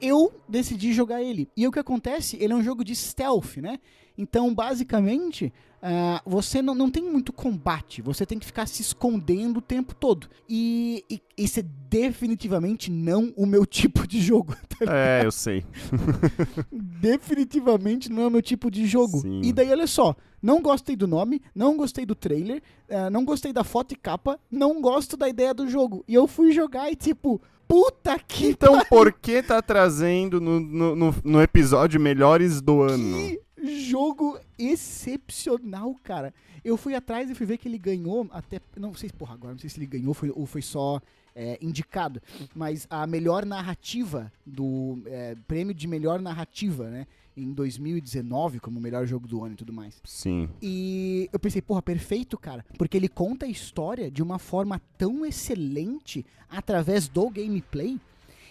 [0.00, 1.48] Eu decidi jogar ele.
[1.56, 3.78] E o que acontece, ele é um jogo de stealth, né?
[4.16, 8.02] Então, basicamente, ah, você não, não tem muito combate.
[8.02, 10.28] Você tem que ficar se escondendo o tempo todo.
[10.48, 14.56] E, e esse é definitivamente não o meu tipo de jogo.
[14.68, 15.64] tá É, eu sei.
[16.72, 19.20] definitivamente não é o meu tipo de jogo.
[19.20, 19.40] Sim.
[19.42, 23.52] E daí, olha só, não gostei do nome, não gostei do trailer, eh, não gostei
[23.52, 26.04] da foto e capa, não gosto da ideia do jogo.
[26.08, 30.96] E eu fui jogar e tipo, puta que Então por que tá trazendo no, no,
[31.22, 33.16] no- episódio melhores do ano?
[33.16, 33.40] Que
[33.88, 36.32] jogo excepcional, cara.
[36.64, 38.60] Eu fui atrás e fui ver que ele ganhou até.
[38.76, 41.00] Não sei, porra, agora não sei se ele ganhou foi- ou foi só
[41.34, 42.20] é, indicado.
[42.54, 47.06] Mas a melhor narrativa do é, prêmio de melhor narrativa, né?
[47.38, 50.00] Em 2019, como o melhor jogo do ano e tudo mais.
[50.04, 50.48] Sim.
[50.60, 52.64] E eu pensei, porra, perfeito, cara.
[52.76, 58.00] Porque ele conta a história de uma forma tão excelente através do gameplay.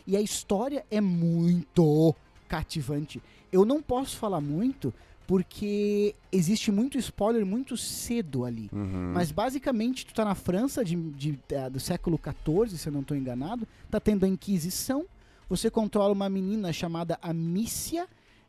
[0.05, 2.15] E a história é muito
[2.47, 3.21] cativante.
[3.51, 4.93] Eu não posso falar muito
[5.25, 8.69] porque existe muito spoiler muito cedo ali.
[8.71, 9.11] Uhum.
[9.13, 13.03] Mas basicamente tu tá na França de, de- eh, do século XIV, se eu não
[13.03, 13.67] tô enganado.
[13.91, 15.05] Tá tendo a Inquisição.
[15.49, 18.07] Você controla uma menina chamada Amícia,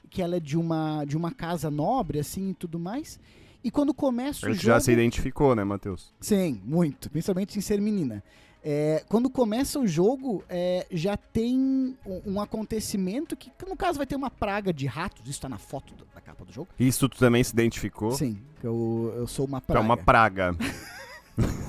[0.08, 3.18] que ela é de uma, de uma casa nobre, assim, e tudo mais.
[3.62, 4.74] E quando começa A o gente jogo...
[4.74, 6.12] já se identificou, né, Matheus?
[6.20, 7.10] Sim, muito.
[7.10, 8.22] Principalmente em ser menina.
[8.64, 11.58] É, quando começa o jogo, é, já tem
[12.04, 15.28] um, um acontecimento que, no caso, vai ter uma praga de ratos.
[15.28, 16.68] Isso tá na foto do- da capa do jogo.
[16.78, 18.10] Isso tu também se identificou?
[18.12, 19.84] Sim, eu, eu sou uma Tu é praga.
[19.86, 20.56] uma praga.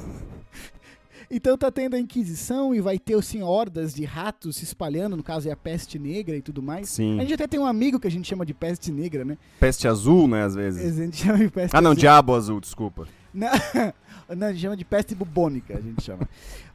[1.32, 5.16] Então tá tendo a Inquisição e vai ter, assim, hordas de ratos se espalhando.
[5.16, 6.88] No caso, é a peste negra e tudo mais.
[6.88, 7.20] A Sim.
[7.20, 9.38] gente até tem um amigo que a gente chama de peste negra, né?
[9.60, 11.00] Peste azul, né, às vezes.
[11.00, 12.00] A gente chama de peste Ah, não, azul.
[12.00, 13.08] diabo azul, desculpa.
[13.32, 13.48] Não,
[14.36, 16.28] não, a gente chama de peste bubônica, a gente chama.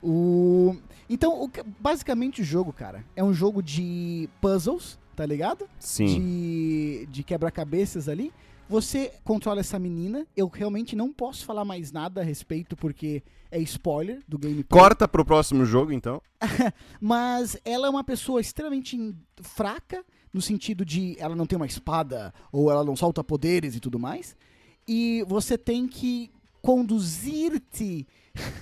[0.03, 0.77] O...
[1.11, 5.67] Então, o basicamente o jogo, cara, é um jogo de puzzles, tá ligado?
[5.81, 6.07] Sim.
[6.07, 8.33] De, de quebra-cabeças ali.
[8.69, 10.27] Você controla essa menina.
[10.37, 14.65] Eu realmente não posso falar mais nada a respeito porque é spoiler do gameplay.
[14.69, 16.21] Corta pro próximo jogo, então.
[17.01, 22.33] Mas ela é uma pessoa extremamente fraca, no sentido de ela não tem uma espada
[22.51, 24.37] ou ela não solta poderes e tudo mais.
[24.89, 28.07] E você tem que conduzir-te.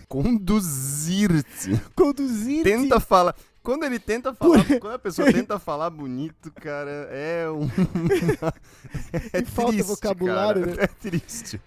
[0.09, 1.81] Conduzir-te.
[1.97, 2.65] Conduzir-te.
[2.65, 3.35] Tenta falar.
[3.63, 7.67] Quando ele tenta falar, quando a pessoa tenta falar bonito, cara, é um.
[9.33, 10.77] é E falta triste, vocabulário, cara.
[10.77, 10.83] né?
[10.83, 11.61] É triste.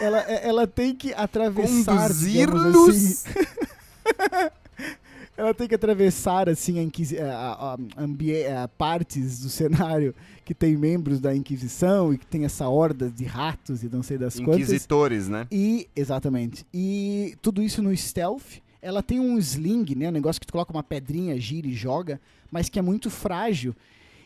[0.00, 2.10] Ela, ela tem que atravessar.
[2.12, 3.26] digamos Conduzir-los.
[3.26, 3.46] assim.
[5.36, 10.54] Ela tem que atravessar assim a a- a- a ambie- a partes do cenário que
[10.54, 14.34] tem membros da Inquisição e que tem essa horda de ratos e não sei das
[14.38, 14.56] quantas.
[14.68, 15.46] Inquisitores, né?
[15.50, 16.66] E, exatamente.
[16.72, 18.60] E tudo isso no stealth.
[18.82, 20.08] Ela tem um sling, né?
[20.08, 23.74] Um negócio que tu coloca uma pedrinha, gira e joga, mas que é muito frágil.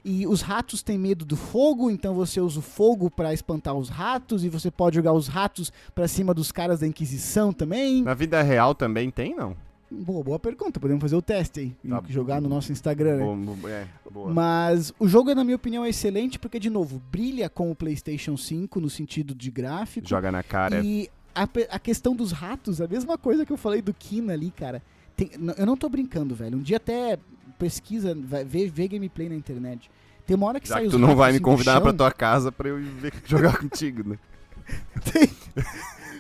[0.03, 3.88] E os ratos têm medo do fogo, então você usa o fogo pra espantar os
[3.88, 8.03] ratos e você pode jogar os ratos pra cima dos caras da Inquisição também.
[8.03, 9.57] Na vida real também tem, não?
[9.90, 10.81] Boa, boa pergunta.
[10.81, 11.77] Podemos fazer o teste aí.
[11.88, 12.03] Tá.
[12.09, 13.25] jogar no nosso Instagram, né?
[13.25, 14.33] Boa, é, boa.
[14.33, 18.37] Mas o jogo, na minha opinião, é excelente porque, de novo, brilha com o PlayStation
[18.37, 20.09] 5 no sentido de gráfico.
[20.09, 20.83] Joga na cara.
[20.85, 21.09] E
[21.42, 24.83] a, a questão dos ratos, a mesma coisa que eu falei do Kina ali, cara.
[25.16, 26.59] Tem- eu não tô brincando, velho.
[26.59, 27.18] Um dia até
[27.59, 29.90] pesquisa, vai, vê, vê gameplay na internet.
[30.27, 32.11] Tem uma hora que Já sai que tu não vai me assim convidar pra tua
[32.11, 34.18] casa pra eu ver- jogar contigo, né?
[35.12, 35.31] Tem,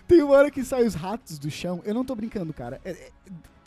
[0.06, 1.82] tem uma hora que sai os ratos do chão.
[1.84, 2.80] Eu não tô brincando, cara.
[2.84, 3.10] É- é-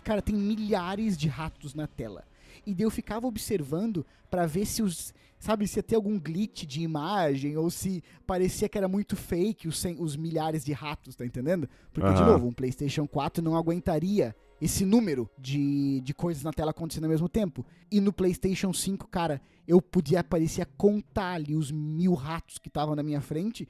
[0.03, 2.23] cara, tem milhares de ratos na tela.
[2.65, 5.13] E daí eu ficava observando pra ver se os.
[5.39, 9.69] Sabe, se ia ter algum glitch de imagem ou se parecia que era muito fake
[9.69, 11.69] os, os milhares de ratos, tá entendendo?
[11.93, 16.71] Porque, de novo, um PlayStation 4 não aguentaria esse número de, de coisas na tela
[16.71, 17.65] acontecendo ao mesmo tempo.
[17.89, 22.95] E no PlayStation 5, cara, eu podia, parecia contar ali os mil ratos que estavam
[22.95, 23.67] na minha frente.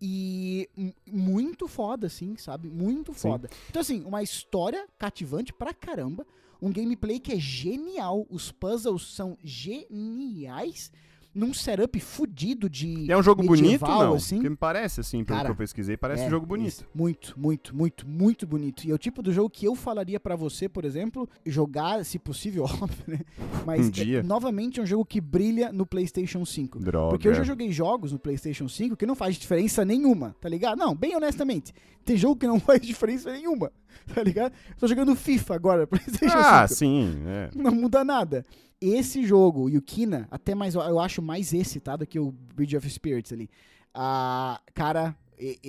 [0.00, 0.66] E
[1.06, 2.70] muito foda, assim, sabe?
[2.70, 3.20] Muito Sim.
[3.20, 3.50] foda.
[3.68, 6.26] Então, assim, uma história cativante pra caramba.
[6.62, 8.26] Um gameplay que é genial.
[8.30, 10.90] Os puzzles são geniais.
[11.32, 13.10] Num setup fudido de.
[13.10, 14.14] É um jogo bonito, medieval, não?
[14.14, 14.36] Assim.
[14.36, 16.68] Porque me parece, assim, pelo Cara, que eu pesquisei, parece É, um jogo bonito.
[16.68, 16.86] isso.
[16.92, 18.84] Muito, muito, muito, muito bonito.
[18.84, 22.18] E é o tipo do jogo que eu falaria pra você, por exemplo, jogar, se
[22.18, 23.20] possível, óbvio, né?
[23.64, 24.22] Mas, Um é, dia.
[24.24, 26.80] novamente, é um jogo que brilha no PlayStation 5.
[26.80, 27.10] Droga.
[27.10, 30.78] Porque eu já joguei jogos no PlayStation 5 que não faz diferença nenhuma, tá ligado?
[30.78, 31.72] Não, bem honestamente.
[32.10, 33.70] Tem jogo que não faz diferença nenhuma,
[34.12, 34.52] tá ligado?
[34.76, 36.76] Tô jogando FIFA agora, PlayStation Ah, 5.
[36.76, 37.50] sim, é.
[37.54, 38.44] Não muda nada.
[38.80, 41.94] Esse jogo e o Kina, até mais, eu acho mais esse, tá?
[41.94, 43.48] Do que o Bridge of Spirits ali.
[43.94, 45.14] Ah, cara,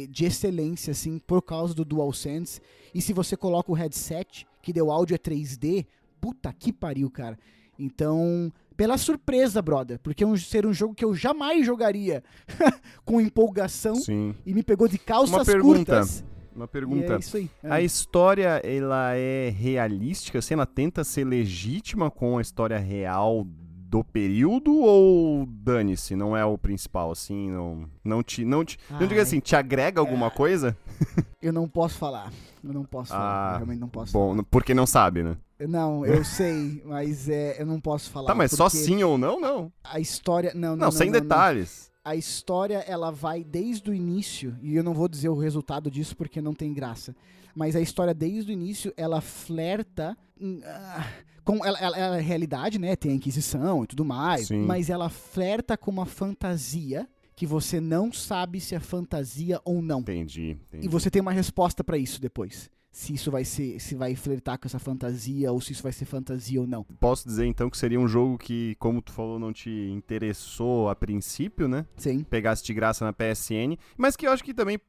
[0.09, 2.59] de excelência, assim, por causa do DualSense.
[2.91, 5.85] E se você coloca o headset, que deu áudio é 3D,
[6.19, 7.37] puta que pariu, cara.
[7.77, 12.23] Então, pela surpresa, brother, porque é um, ser um jogo que eu jamais jogaria
[13.05, 14.33] com empolgação Sim.
[14.43, 15.77] e me pegou de calças Uma pergunta.
[15.97, 16.23] curtas.
[16.55, 17.15] Uma E pergunta.
[17.15, 17.49] é isso aí.
[17.63, 17.71] É.
[17.71, 20.39] A história, ela é realística?
[20.39, 26.45] Assim, ela tenta ser legítima com a história real do período ou dane-se, não é
[26.45, 30.77] o principal, assim, não, não te, não te, não diga assim, te agrega alguma coisa?
[31.41, 32.31] Eu não posso falar.
[32.63, 33.49] Eu não posso falar.
[33.49, 34.43] Ah, eu realmente não posso Bom, falar.
[34.43, 35.35] porque não sabe, né?
[35.59, 38.27] Não, eu sei, mas é, eu não posso falar.
[38.27, 39.71] Tá, mas só sim ou não, não.
[39.83, 40.51] A história.
[40.53, 40.75] Não, não.
[40.77, 41.90] Não, não sem não, detalhes.
[42.03, 46.15] A história, ela vai desde o início, e eu não vou dizer o resultado disso
[46.17, 47.15] porque não tem graça.
[47.55, 50.17] Mas a história, desde o início, ela flerta.
[50.65, 51.07] ah,
[51.43, 52.95] com ela, ela- ela é realidade, né?
[52.95, 54.47] Tem a Inquisição e tudo mais.
[54.47, 54.65] Sim.
[54.65, 59.99] Mas ela flerta com uma fantasia que você não sabe se é fantasia ou não.
[59.99, 60.85] Entendi, entendi.
[60.85, 62.69] E você tem uma resposta pra isso depois.
[62.91, 66.05] Se isso vai ser, se vai flertar com essa fantasia ou se isso vai ser
[66.05, 66.83] fantasia ou não.
[66.99, 70.95] Posso dizer então que seria um jogo que, como tu falou, não te interessou a
[70.95, 71.85] princípio, né?
[71.95, 72.23] Sim.
[72.23, 74.79] Pegasse de graça na PSN, mas que eu acho que também,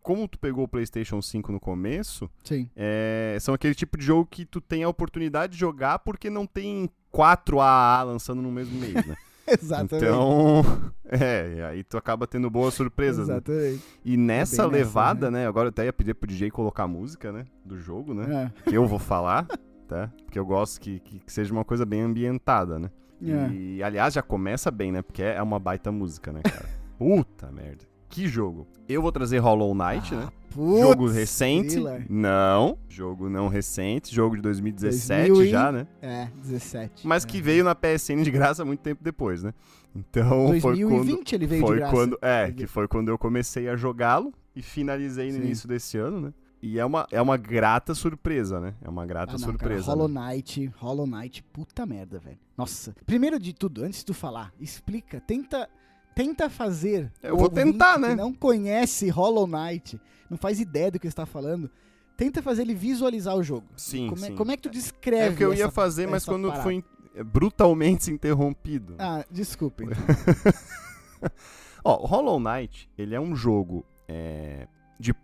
[0.00, 2.68] como tu pegou o PlayStation 5 no começo, Sim.
[2.76, 6.46] é, são aquele tipo de jogo que tu tem a oportunidade de jogar porque não
[6.46, 9.16] tem 4 AAA lançando no mesmo mês, né?
[9.60, 10.04] Exatamente.
[10.04, 10.62] Então,
[11.04, 13.34] é, aí tu acaba tendo boas surpresas, né?
[13.34, 13.82] Exatamente.
[14.04, 15.46] E nessa bem nessa, levada, né?
[15.46, 17.44] Agora eu até ia pedir pro DJ colocar a música, né?
[17.64, 18.52] Do jogo, né?
[18.66, 18.70] É.
[18.70, 19.46] Que eu vou falar,
[19.88, 20.10] tá?
[20.24, 22.90] Porque eu gosto que, que, que seja uma coisa bem ambientada, né?
[23.22, 23.52] É.
[23.52, 25.02] E, aliás, já começa bem, né?
[25.02, 26.68] Porque é uma baita música, né, cara?
[26.98, 27.89] Puta merda.
[28.10, 28.66] Que jogo.
[28.88, 30.28] Eu vou trazer Hollow Knight, né?
[30.50, 31.68] Putz, Jogo recente.
[31.70, 32.04] thriller.
[32.10, 32.76] Não.
[32.88, 34.12] Jogo não recente.
[34.12, 35.86] Jogo de 2017 2000 e- já, né?
[36.02, 37.06] É, 17.
[37.06, 37.28] Mas é.
[37.28, 39.54] que veio na PSN de graça muito tempo depois, né?
[39.94, 41.32] Então foi 2020 quando.
[41.34, 41.94] ele veio foi de graça.
[41.94, 45.42] quando é Ele- que foi quando eu comecei a jogá-lo e finalizei no Sim.
[45.44, 49.32] início desse ano né e é uma, é uma grata surpresa né é uma grata
[49.32, 50.28] Ah, não, surpresa cara, Hollow né?
[50.34, 52.38] Knight, Hollow Knight, puta merda, velho.
[52.56, 52.94] Nossa.
[53.06, 55.68] Primeiro de tudo, antes de tu falar, explica, tenta,
[56.14, 57.10] tenta fazer.
[57.22, 58.14] Eu vou tentar, né?
[58.14, 61.70] não conhece Hollow Knight, não faz ideia do que está falando.
[62.16, 63.66] Tenta fazer ele visualizar o jogo.
[63.76, 65.26] sim como, sim É, como é que tu descreve?
[65.26, 66.62] é o que eu ia essa- fazer mas quando parada?
[66.62, 66.84] foi
[67.24, 69.84] brutalmente interrompido Ah, desculpe.
[71.84, 74.66] ó Hollow Knight ele é um jogo é,
[74.98, 75.14] de,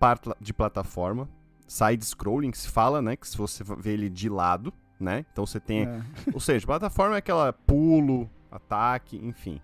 [0.40, 1.28] de plataforma
[1.66, 5.44] side scrolling que se fala né que se você vê ele de lado né então
[5.46, 6.02] você tem É.
[6.32, 9.60] ou seja plataforma é aquela pulo ataque enfim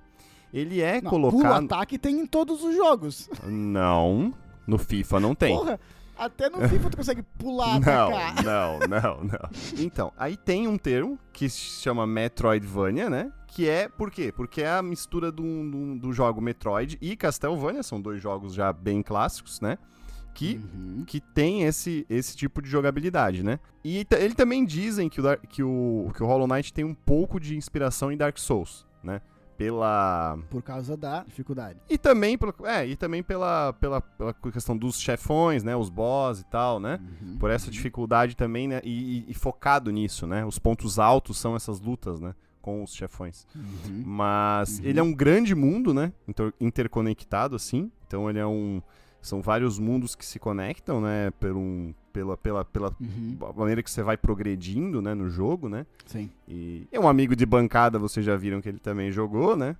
[0.53, 3.29] ele é Não, colocado Pulo ataque tem em todos os jogos.
[3.45, 4.33] Não,
[4.67, 5.57] no FIFA não tem.
[5.57, 5.79] Porra,
[6.17, 8.45] até no FIFA tu consegue pular, Não, atacar.
[8.45, 9.51] não, não, não.
[9.79, 13.33] Então, aí tem um termo que se chama Metroidvania, né?
[13.49, 14.33] Que é, por quê?
[14.35, 18.73] Porque é a mistura do, do, do jogo Metroid e Castlevania, são dois jogos já
[18.73, 19.77] bem clássicos, né?
[20.35, 21.05] Que, Uhum.
[21.07, 23.61] que tem esse, esse tipo de jogabilidade, né?
[23.85, 27.39] E ele também dizem que o, que, o, que o Hollow Knight tem um pouco
[27.39, 29.21] de inspiração em Dark Souls, né?
[29.57, 31.79] Pela Por causa da dificuldade.
[31.89, 36.41] e também pela, é, e também pela, pela, pela questão dos chefões, né, os boss
[36.41, 36.99] e tal, né?
[37.23, 37.39] Uhum.
[37.39, 38.81] Por essa dificuldade também, né?
[38.85, 40.45] E, e- e focado nisso, né?
[40.45, 42.35] Os pontos altos são essas lutas, né?
[42.61, 43.47] Com os chefões.
[43.55, 44.03] Uhum.
[44.07, 44.85] Mas Uhum.
[44.85, 46.13] ele é um grande mundo, né?
[46.29, 47.91] inter- interconectado, assim.
[48.07, 48.81] Então ele é um.
[49.23, 51.31] São vários mundos que se conectam, né?
[51.39, 53.39] Por um, pela, pela, pela Uhum.
[53.57, 55.15] maneira que você vai progredindo, né?
[55.15, 55.87] No jogo, né?
[56.07, 56.29] Sim.
[56.49, 59.77] E é um amigo de bancada, vocês já viram que ele também jogou, né?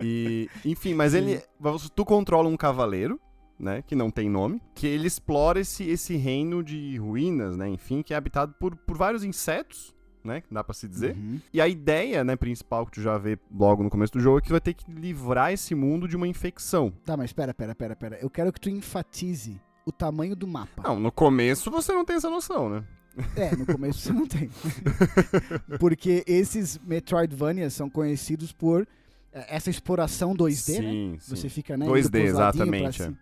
[0.00, 1.18] E, enfim, mas Sim.
[1.18, 1.42] ele.
[1.94, 3.18] Tu controla um cavaleiro,
[3.58, 3.82] né?
[3.86, 4.60] Que não tem nome.
[4.74, 7.68] Que ele explora esse, esse reino de ruínas, né?
[7.68, 9.94] Enfim, que é habitado por, por vários insetos,
[10.24, 10.40] né?
[10.40, 11.14] Que dá pra se dizer.
[11.14, 11.40] Uhum.
[11.52, 14.40] E a ideia, né, principal que tu já vê logo no começo do jogo é
[14.40, 16.92] que tu vai ter que livrar esse mundo de uma infecção.
[17.04, 18.18] Tá, mas pera, pera, pera, pera.
[18.20, 20.82] Eu quero que tu enfatize o tamanho do mapa.
[20.82, 22.84] Não, no começo você não tem essa noção, né?
[23.36, 24.50] É, no começo você não tem.
[25.78, 28.88] Porque esses Metroidvanias são conhecidos por
[29.32, 30.54] eh, essa exploração 2D, né?
[30.56, 31.36] sim, sim.
[31.36, 31.86] Você fica, né?
[31.86, 33.12] 2D, indo pros ladinhos pra exatamente, é.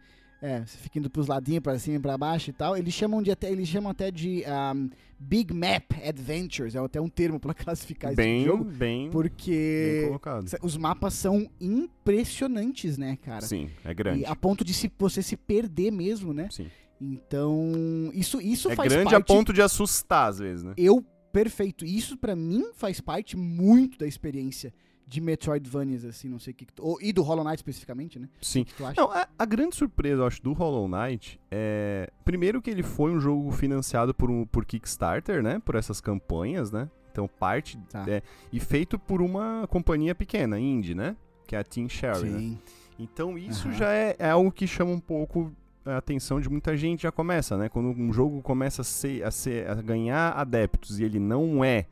[0.45, 2.77] É, você fica indo pros ladinhos, pra cima e pra baixo e tal.
[2.77, 7.09] Eles chamam de até, eles chamam até de ahm, Big Map Adventures, é até um
[7.09, 8.65] termo pra classificar esse Bem, jogo.
[8.65, 10.45] bem, bem Porque colocado.
[10.61, 13.43] os mapas são impressionantes, né, cara?
[13.43, 14.23] Sim, é grande.
[14.23, 16.49] E a ponto de se, você se perder mesmo, né?
[16.51, 16.67] Sim.
[17.01, 19.23] Então, isso, isso É faz grande parte...
[19.33, 20.73] a ponto de assustar, às vezes, né?
[20.77, 21.85] Eu, perfeito.
[21.85, 24.73] Isso pra mim faz parte muito da experiência
[25.13, 26.67] de Metroidvanias, assim, não sei o que...
[26.81, 28.29] ou- e do Hollow Knight especificamente, né?
[28.41, 28.65] Sim.
[28.97, 32.11] Não, a, a grande surpresa, eu acho, do Hollow Knight é.
[32.25, 35.61] Primeiro que ele foi um jogo financiado por, um, por Kickstarter, né?
[35.63, 36.89] Por essas campanhas, né?
[37.11, 37.77] Então, parte.
[37.91, 38.05] Tá.
[38.09, 41.15] é, e feito por uma companhia pequena, indie, né?
[41.47, 42.39] Que é a Team Sherry, né?
[42.39, 42.59] Sim.
[42.99, 43.77] Então isso Aham.
[43.77, 45.53] já é, é algo que chama um pouco
[45.85, 47.69] a atenção de muita gente, já começa, né?
[47.69, 51.87] Quando um jogo começa a, ser, a, ser, a ganhar adeptos e ele não é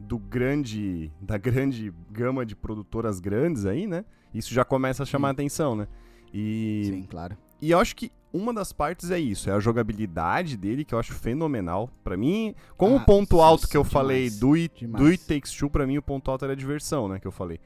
[0.00, 4.04] do grande, da grande gama de produtoras grandes aí, né?
[4.34, 5.86] Isso já começa a chamar a atenção, né?
[6.32, 7.36] E, Sim, claro.
[7.60, 10.98] e eu acho que uma das partes é isso, é a jogabilidade dele, que eu
[11.00, 11.90] acho fenomenal.
[12.04, 14.86] Pra mim, como Ah, o ponto sim, alto que eu sim, falei demais, do It,
[14.86, 15.04] demais.
[15.04, 17.32] do It Takes Two, pra mim o ponto alto era a diversão, né, que eu
[17.32, 17.58] falei.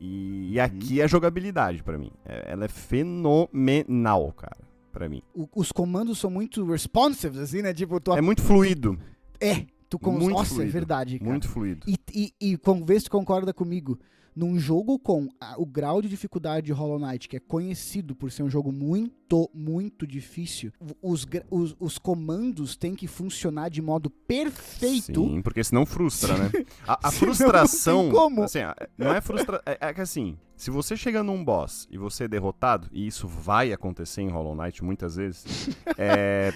[0.00, 0.64] E, e Uhum.
[0.64, 2.10] aqui é a jogabilidade pra mim.
[2.24, 4.58] É- ela é fenomenal, cara,
[4.92, 5.22] pra mim.
[5.34, 7.72] O- os comandos são muito responsive, assim, né?
[7.72, 8.12] Tipo, tu...
[8.12, 8.98] É muito fluido,
[9.40, 9.98] É, tu...
[9.98, 10.12] Com...
[10.12, 11.30] muito Nossa, é fluido, verdade, cara.
[11.30, 11.86] muito fluido.
[11.88, 13.98] E, e, e vê se tu concorda comigo.
[14.36, 18.30] Num jogo com a- o grau de dificuldade de Hollow Knight, que é conhecido por
[18.30, 20.70] ser um jogo muito, muito difícil,
[21.02, 25.24] os, os, os comandos têm que funcionar de modo perfeito.
[25.24, 26.50] Sim, porque senão frustra, né?
[26.86, 28.02] A, a não frustração.
[28.04, 28.42] tem como.
[28.44, 28.60] Assim,
[28.96, 29.60] não é frustra.
[29.66, 33.26] É, é que assim, se você chega num boss e você é derrotado, e isso
[33.26, 35.44] vai acontecer em Hollow Knight muitas vezes,
[35.98, 36.52] é,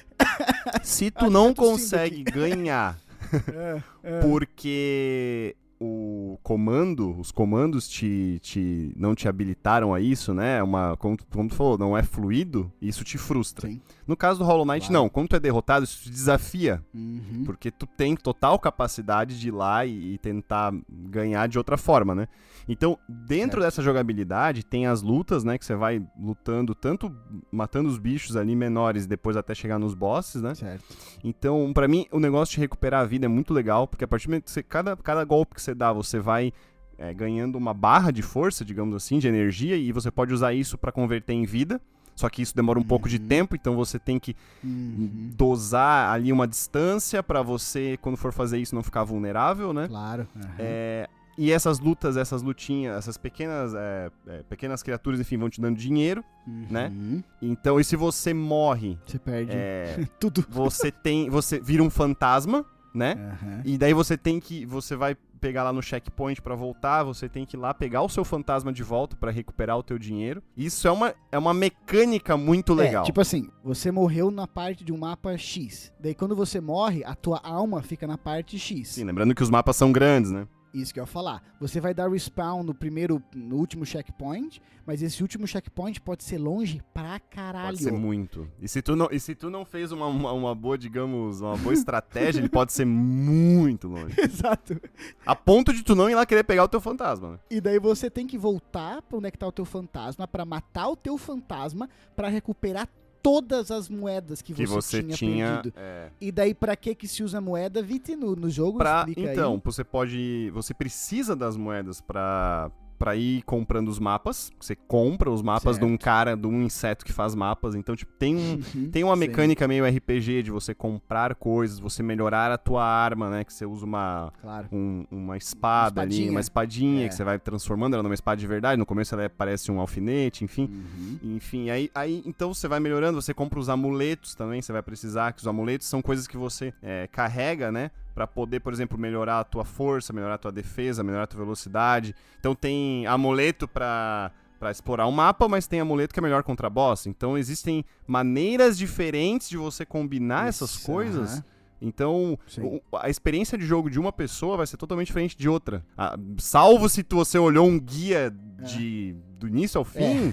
[0.85, 2.97] se tu não consegue ganhar
[3.33, 4.21] É, é.
[4.21, 10.63] porque o comando, os comandos te, te não te habilitaram a isso, né?
[10.63, 13.69] Uma, como, tu- como tu falou, não é fluido, isso te frustra.
[13.69, 13.81] Sim.
[14.07, 15.03] No caso do Hollow Knight, Claro.
[15.05, 15.09] não.
[15.09, 16.83] Quando tu é derrotado, isso te desafia.
[16.95, 17.43] Uhum.
[17.45, 22.15] Porque tu tem total capacidade de ir lá e, e tentar ganhar de outra forma,
[22.15, 22.29] né?
[22.69, 23.63] Então, dentro Certo.
[23.63, 25.59] dessa jogabilidade, tem as lutas, né?
[25.59, 27.13] Que você vai lutando, tanto
[27.51, 30.55] matando os bichos ali menores, depois até chegar nos bosses, né?
[30.55, 30.85] Certo.
[31.25, 34.27] Então, pra mim, o negócio de recuperar a vida é muito legal, porque a partir
[34.27, 36.53] do momento que você, cada, cada golpe que você dá, você vai
[36.99, 40.79] é, ganhando uma barra de força, digamos assim, de energia, e você pode usar isso
[40.79, 41.81] pra converter em vida.
[42.15, 43.27] Só que isso demora um pouco de Uhum.
[43.27, 45.31] tempo, então você tem que Uhum.
[45.35, 49.89] dosar ali uma distância pra você, quando for fazer isso, não ficar vulnerável, né?
[49.89, 50.29] Claro.
[50.37, 50.55] aham.
[50.59, 51.09] É,
[51.39, 55.77] e essas lutas, essas lutinhas, essas pequenas, é, é, pequenas criaturas, enfim, vão te dando
[55.79, 56.23] dinheiro.
[56.47, 56.89] né?
[56.89, 57.23] Uhum.
[57.41, 60.45] Então, e se você morre, Você perde é, tudo.
[60.49, 63.15] você tem, você vira um fantasma, né?
[63.17, 63.63] Aham.
[63.65, 67.45] E daí você tem que, você vai pegar lá no checkpoint pra voltar, você tem
[67.45, 70.41] que ir lá pegar o seu fantasma de volta pra recuperar o teu dinheiro.
[70.57, 73.03] Isso é uma, é uma mecânica muito legal.
[73.03, 75.93] É, tipo assim, você morreu na parte de um mapa X.
[75.99, 78.91] Daí quando você morre, a tua alma fica na parte X.
[78.91, 80.47] Sim, lembrando que os mapas são grandes, né?
[80.73, 81.43] Isso que eu ia falar.
[81.61, 86.39] Você vai dar respawn no primeiro, no último checkpoint, mas esse último checkpoint pode ser
[86.39, 87.77] longe pra caralho.
[87.77, 88.49] Pode ser muito.
[88.61, 91.57] E se tu não, e se tu não fez uma, uma, uma boa, digamos, uma
[91.59, 94.15] boa estratégia, ele pode ser muito longe.
[94.21, 94.81] Exato.
[95.27, 97.39] A ponto de tu não ir lá querer pegar o teu fantasma, né?
[97.51, 100.47] E daí você tem que voltar pra onde é que tá o teu fantasma, pra
[100.47, 102.89] matar o teu fantasma, pra recuperar
[103.23, 105.53] todas as moedas que, Que você, você tinha, tinha.
[105.55, 105.75] perdido.
[105.77, 108.79] é, E daí pra que que se usa moeda, Viti, no, no jogo?
[108.79, 109.27] pra, Explica aí.
[109.37, 110.51] então, você pode.
[110.51, 112.71] Você precisa das moedas pra.
[113.03, 114.53] Pra ir comprando os mapas.
[114.61, 116.03] Você compra os mapas de um Certo.
[116.03, 117.75] cara, de um inseto que faz mapas.
[117.75, 122.01] Então, tipo, tem, um, Uhum, tem uma mecânica meio RPG de você comprar coisas, você
[122.01, 123.43] melhorar a tua arma, né?
[123.43, 124.69] Que você usa uma, Claro.
[124.71, 126.31] um- uma espada ali, espadinha.
[126.31, 127.09] uma espadinha É.
[127.09, 128.79] que você vai transformando ela numa espada de verdade.
[128.79, 130.69] No começo ela é- parece um alfinete, enfim.
[130.71, 131.19] Uhum.
[131.37, 135.33] Enfim, aí, aí então você vai melhorando, você compra os amuletos também, você vai precisar,
[135.33, 137.91] que os amuletos são coisas que você é, carrega, né?
[138.15, 141.41] Pra poder, por exemplo, melhorar a tua força, melhorar a tua defesa, melhorar a tua
[141.45, 142.15] velocidade.
[142.39, 146.69] Então tem amuleto pra, pra explorar o mapa, mas tem amuleto que é melhor contra
[146.69, 147.07] boss.
[147.07, 151.33] Então existem maneiras diferentes de você combinar essas Isso, coisas.
[151.35, 151.45] aham.
[151.85, 152.81] Então, Sim.
[153.01, 155.85] a experiência de jogo de uma pessoa vai ser totalmente diferente de outra.
[155.99, 158.33] Ah, salvo se tu- você olhou um guia
[158.63, 160.33] de, do início ao fim,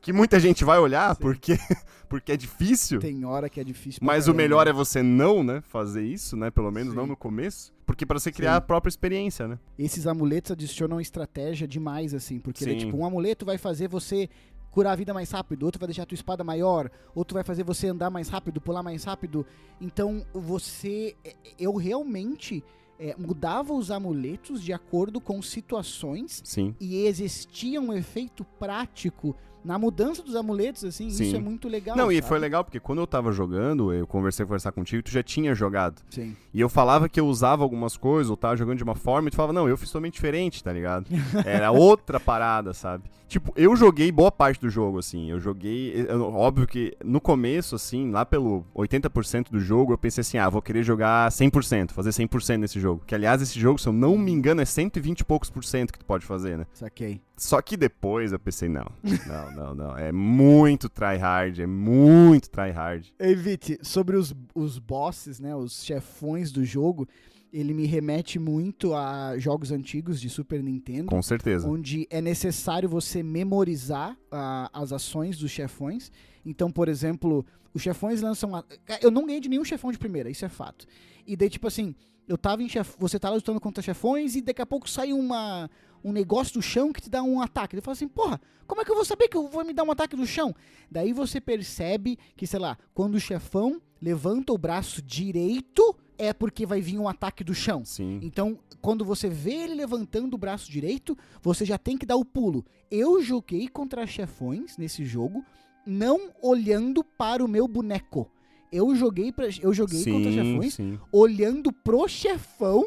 [0.00, 1.58] que muita gente vai olhar, porque,
[2.08, 2.98] porque é difícil.
[2.98, 4.00] Tem hora que é difícil.
[4.02, 7.10] Mas o melhor é você não, né, fazer isso, né, pelo menos não Sim.
[7.10, 7.72] no começo.
[7.84, 8.56] Porque pra você criar Sim.
[8.58, 9.58] a própria experiência, né?
[9.78, 14.28] Esses amuletos adicionam estratégia demais, assim, porque ele é tipo, um amuleto vai fazer você
[14.70, 17.64] curar a vida mais rápido, outro vai deixar a tua espada maior, outro vai fazer
[17.64, 19.44] você andar mais rápido, pular mais rápido.
[19.80, 21.14] Então, você.
[21.58, 22.64] Eu realmente
[23.00, 26.76] é, mudava os amuletos de acordo com situações Sim.
[26.78, 29.34] e existia um efeito prático
[29.64, 31.24] na mudança dos amuletos, assim, Sim.
[31.24, 31.96] isso é muito legal.
[31.96, 32.28] não, e sabe?
[32.28, 36.02] foi legal, porque quando eu tava jogando, eu conversei conversar contigo, tu já tinha jogado.
[36.10, 36.34] Sim.
[36.52, 39.30] E eu falava que eu usava algumas coisas, ou tava jogando de uma forma, e
[39.30, 41.06] tu falava, não, eu fiz totalmente diferente, tá ligado?
[41.44, 43.04] Era outra parada, sabe?
[43.28, 45.30] Tipo, eu joguei boa parte do jogo, assim.
[45.30, 46.04] Eu joguei.
[46.08, 50.48] eu- Óbvio que no começo, assim, lá pelo 80% do jogo, eu pensei assim, ah,
[50.48, 53.02] vou querer jogar 100%, fazer 100% nesse jogo.
[53.06, 55.92] Que aliás, esse jogo, se eu não me engano, é 120 e poucos por cento
[55.92, 56.66] que tu pode fazer, né?
[56.72, 57.20] Saquei.
[57.42, 58.84] Só que depois eu pensei, não,
[59.26, 59.96] não, não, não.
[59.96, 63.12] É muito tryhard, é muito tryhard.
[63.18, 67.08] Evite, sobre os, os bosses, né, os chefões do jogo,
[67.50, 71.66] ele me remete muito a jogos antigos de Super Nintendo, Com certeza.
[71.66, 76.12] onde é necessário você memorizar ah, as ações dos chefões.
[76.44, 78.54] Então, por exemplo, os chefões lançam.
[78.54, 78.64] a-
[79.00, 80.84] Eu não ganhei de nenhum chefão de primeira, isso é fato.
[81.26, 81.94] E daí, tipo assim,
[82.28, 82.94] eu tava em chef...
[82.98, 85.68] você tá lutando contra chefões e daqui a pouco sai uma,
[86.02, 87.74] um negócio do chão que te dá um ataque.
[87.74, 89.84] Ele fala assim, porra, como é que eu vou saber que eu vou me dar
[89.84, 90.54] um ataque do chão?
[90.90, 96.64] Daí você percebe que, sei lá, quando o chefão levanta o braço direito, é porque
[96.66, 97.84] vai vir um ataque do chão.
[97.84, 98.20] Sim.
[98.22, 102.24] Então, quando você vê ele levantando o braço direito, você já tem que dar o
[102.24, 102.64] pulo.
[102.90, 105.44] Eu joguei contra chefões nesse jogo,
[105.86, 108.30] não olhando para o meu boneco.
[108.72, 110.98] Eu joguei, pra, eu joguei contra chefões sim.
[111.10, 112.86] olhando pro chefão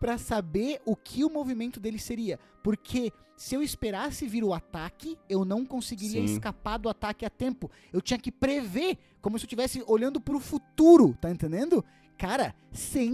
[0.00, 2.40] pra saber o que o movimento dele seria.
[2.62, 6.32] Porque se eu esperasse vir o ataque, eu não conseguiria Sim.
[6.34, 7.70] escapar do ataque a tempo.
[7.92, 11.84] Eu tinha que prever, como se eu estivesse olhando pro futuro, tá entendendo?
[12.18, 12.54] Cara,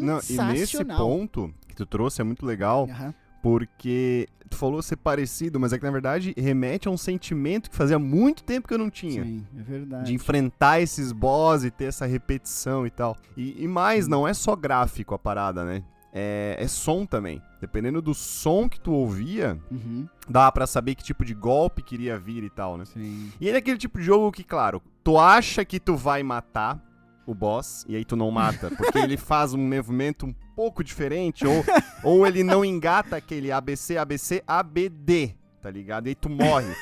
[0.00, 0.52] Não, e sensacional.
[0.52, 3.14] nesse ponto que tu trouxe é muito legal, Aham.
[3.42, 7.76] porque tu falou ser parecido, mas é que na verdade remete a um sentimento que
[7.76, 9.24] fazia muito tempo que eu não tinha.
[9.24, 10.06] Sim, é verdade.
[10.06, 13.16] De enfrentar esses boss e ter essa repetição e tal.
[13.36, 15.84] E, e mais, não é só gráfico a parada, né?
[16.18, 17.42] É, é som também.
[17.60, 22.18] Dependendo do som que tu ouvia, Uhum, dá pra saber que tipo de golpe queria
[22.18, 22.86] vir e tal, né?
[22.86, 23.30] sim.
[23.38, 26.82] E ele é aquele tipo de jogo que, claro, tu acha que tu vai matar
[27.26, 31.46] o boss e aí tu não mata, porque ele faz um movimento um pouco diferente,
[31.46, 31.62] ou,
[32.02, 36.06] ou ele não engata aquele ABC, ABC, ABD, tá ligado?
[36.06, 36.74] E aí tu morre.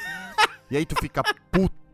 [0.71, 1.23] E aí tu fica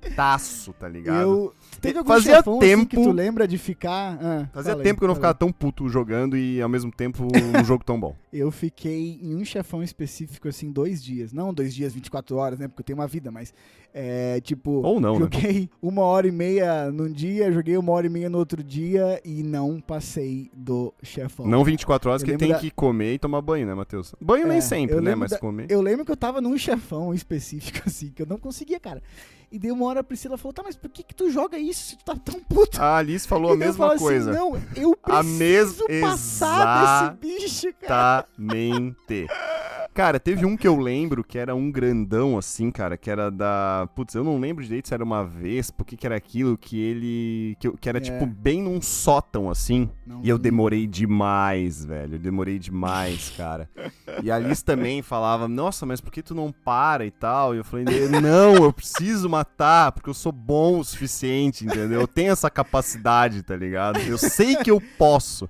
[0.00, 1.20] putaço, tá ligado?
[1.22, 1.54] Eu.
[1.80, 4.18] Teve algum Fazia chefão, assim, que tempo- tu lembra de ficar.
[4.20, 6.68] Ah, Fazia fala aí, tempo que eu não fala ficava tão puto jogando e ao
[6.68, 8.14] mesmo tempo um jogo tão bom.
[8.32, 11.32] Eu fiquei em um chefão específico, assim, dois dias.
[11.32, 12.68] Não dois dias, 24 horas, né?
[12.68, 13.52] Porque eu tenho uma vida, mas.
[13.92, 14.70] É tipo.
[14.86, 15.18] Ou não, né?
[15.22, 19.20] Joguei uma hora e meia num dia, joguei uma hora e meia no outro dia
[19.24, 21.44] e não passei do chefão.
[21.44, 24.14] Não 24 horas Eu que tem da- que comer e tomar banho, né, Matheus?
[24.20, 25.16] Banho É, nem sempre, né?
[25.16, 25.66] Mas da- comer.
[25.68, 29.02] Eu lembro que eu tava num chefão específico, assim, que eu não conseguia, cara.
[29.50, 31.88] E dei uma hora a Priscila falou: tá, mas por que, que tu joga isso
[31.90, 32.80] se tu tá tão puto?
[32.80, 34.32] A Alice falou a E daí eu mesma assim, coisa.
[34.32, 38.26] não, eu A preciso mes- passar desse bicho, cara.
[38.38, 39.26] Exatamente.
[39.92, 43.88] Cara, teve um que eu lembro que era um grandão assim, cara, que era da.
[43.94, 47.56] Putz, eu não lembro direito se era uma vez, porque que era aquilo que ele.
[47.58, 48.00] Que, que era É.
[48.00, 49.90] tipo bem num sótão assim.
[50.06, 52.14] Não, E eu demorei demais, velho.
[52.14, 53.68] Eu demorei demais, cara.
[54.22, 57.54] E a Alice também falava, nossa, mas por que tu não para e tal?
[57.54, 57.84] E eu falei,
[58.22, 62.00] não, eu preciso matar, porque eu sou bom o suficiente, entendeu?
[62.00, 64.00] Eu tenho essa capacidade, tá ligado?
[64.00, 65.48] Eu sei que eu posso.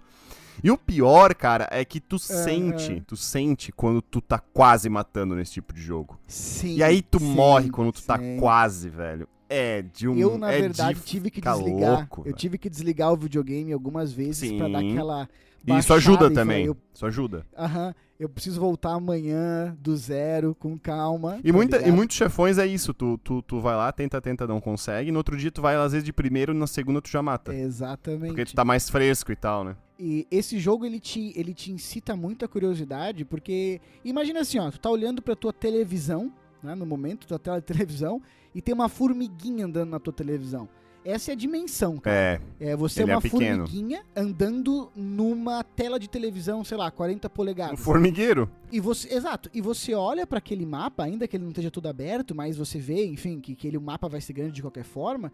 [0.62, 5.34] E o pior, cara, é que tu sente, tu sente quando tu tá quase matando
[5.34, 6.18] nesse tipo de jogo.
[6.26, 8.36] Sim, E aí tu sim, morre quando tu tá sim.
[8.38, 9.26] quase, velho.
[9.48, 10.16] É de um.
[10.16, 11.98] Eu, na é verdade, de tive que desligar.
[11.98, 12.36] louco, eu velho.
[12.36, 15.28] tive que desligar o videogame algumas vezes pra dar aquela
[15.66, 16.66] E isso ajuda e também.
[16.66, 17.46] falar, Isso ajuda.
[17.56, 21.38] Aham, eu preciso voltar amanhã do zero, com calma.
[21.42, 22.92] E, tá muita, e muitos chefões é isso.
[22.92, 25.10] Tu, tu, tu vai lá, tenta, tenta, não consegue.
[25.10, 27.54] No outro dia tu vai, às vezes, de primeiro, na segunda tu já mata.
[27.54, 28.28] Exatamente.
[28.28, 29.76] Porque tu tá mais fresco e tal, né?
[29.98, 34.80] E esse jogo ele te, ele te incita muita curiosidade, porque imagina assim, ó, tu
[34.80, 36.32] tá olhando pra tua televisão,
[36.62, 38.22] né, no momento, tua tela de televisão,
[38.54, 40.68] e tem uma formiguinha andando na tua televisão.
[41.04, 42.40] Essa é a dimensão, cara.
[42.60, 43.66] É, É, você ele é é uma pequeno.
[43.66, 47.80] formiguinha andando numa tela de televisão, sei lá, 40 um polegadas.
[47.80, 48.50] formigueiro.
[48.70, 51.86] E você, exato, e você olha pra aquele mapa, ainda que ele não esteja todo
[51.86, 55.32] aberto, mas você vê, enfim, que aquele mapa vai ser grande de qualquer forma,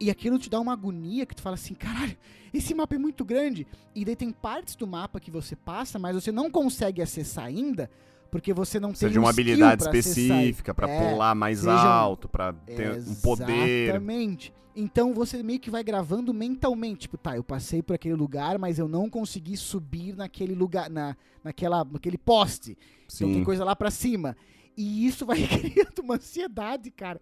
[0.00, 2.16] e aquilo te dá uma agonia que tu fala assim, caralho,
[2.52, 3.66] esse mapa é muito grande.
[3.94, 7.88] E daí tem partes do mapa que você passa, mas você não consegue acessar ainda,
[8.32, 12.30] porque você não Precisa tem de uma um habilidade específica pra É, pular mais alto,
[12.30, 13.88] pra ter um poder.
[13.90, 14.54] Exatamente.
[14.74, 18.78] Então você meio que vai gravando mentalmente, tipo, tá, eu passei por aquele lugar, mas
[18.78, 21.14] eu não consegui subir naquele lugar, na,
[21.44, 22.70] naquela, naquele poste.
[23.04, 23.44] Então tem Sim.
[23.44, 24.34] coisa lá pra cima.
[24.76, 27.20] E isso vai criando uma ansiedade, cara,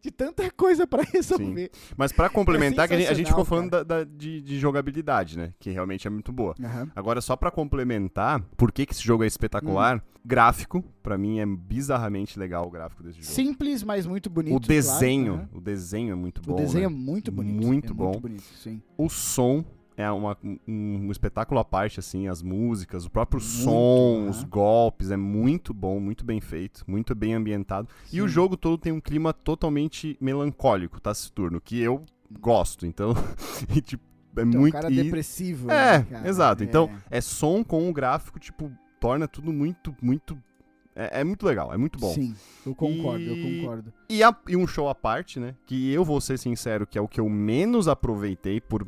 [0.00, 1.70] de tanta coisa pra resolver.
[1.96, 5.52] Mas pra complementar, que a gente, ficou falando da, da- de, de jogabilidade, né?
[5.58, 6.54] Que realmente é muito boa.
[6.62, 6.90] Aham.
[6.94, 9.98] Agora, só pra complementar, por que, que esse jogo é espetacular?
[9.98, 10.16] Hum.
[10.24, 13.32] Gráfico, pra mim é bizarramente legal o gráfico desse jogo.
[13.32, 14.56] Simples, mas muito bonito.
[14.56, 15.58] o desenho, claro, aham.
[15.58, 16.54] o desenho é muito bom.
[16.54, 16.96] O desenho né?
[16.96, 17.64] é muito bonito.
[17.64, 18.04] Muito é bom.
[18.06, 18.82] Muito bonito, sim.
[18.98, 19.64] O som
[19.96, 24.30] é uma- um, um espetáculo à parte, assim, as músicas, o próprio Muito, som, aham.
[24.30, 27.88] os golpes, é muito bom, muito bem feito, muito bem ambientado.
[28.12, 28.34] E o Sim.
[28.34, 32.04] jogo todo tem um clima totalmente melancólico, taciturno, que eu
[32.40, 33.14] gosto, então,
[33.74, 34.04] e, tipo,
[34.36, 34.76] é Então, muito...
[34.76, 35.70] um cara e- depressivo.
[35.70, 36.28] É, né, cara?
[36.28, 36.62] exato.
[36.62, 36.66] É.
[36.66, 38.70] Então, é som com o gráfico, tipo,
[39.00, 40.36] torna tudo muito, muito...
[40.94, 42.12] É, é muito legal, é muito bom.
[42.12, 42.34] Sim,
[42.64, 43.92] eu concordo, eu E- concordo.
[44.08, 45.54] E, a- e um show à parte, né?
[45.66, 48.86] Que eu vou ser sincero, que é o que eu menos aproveitei por,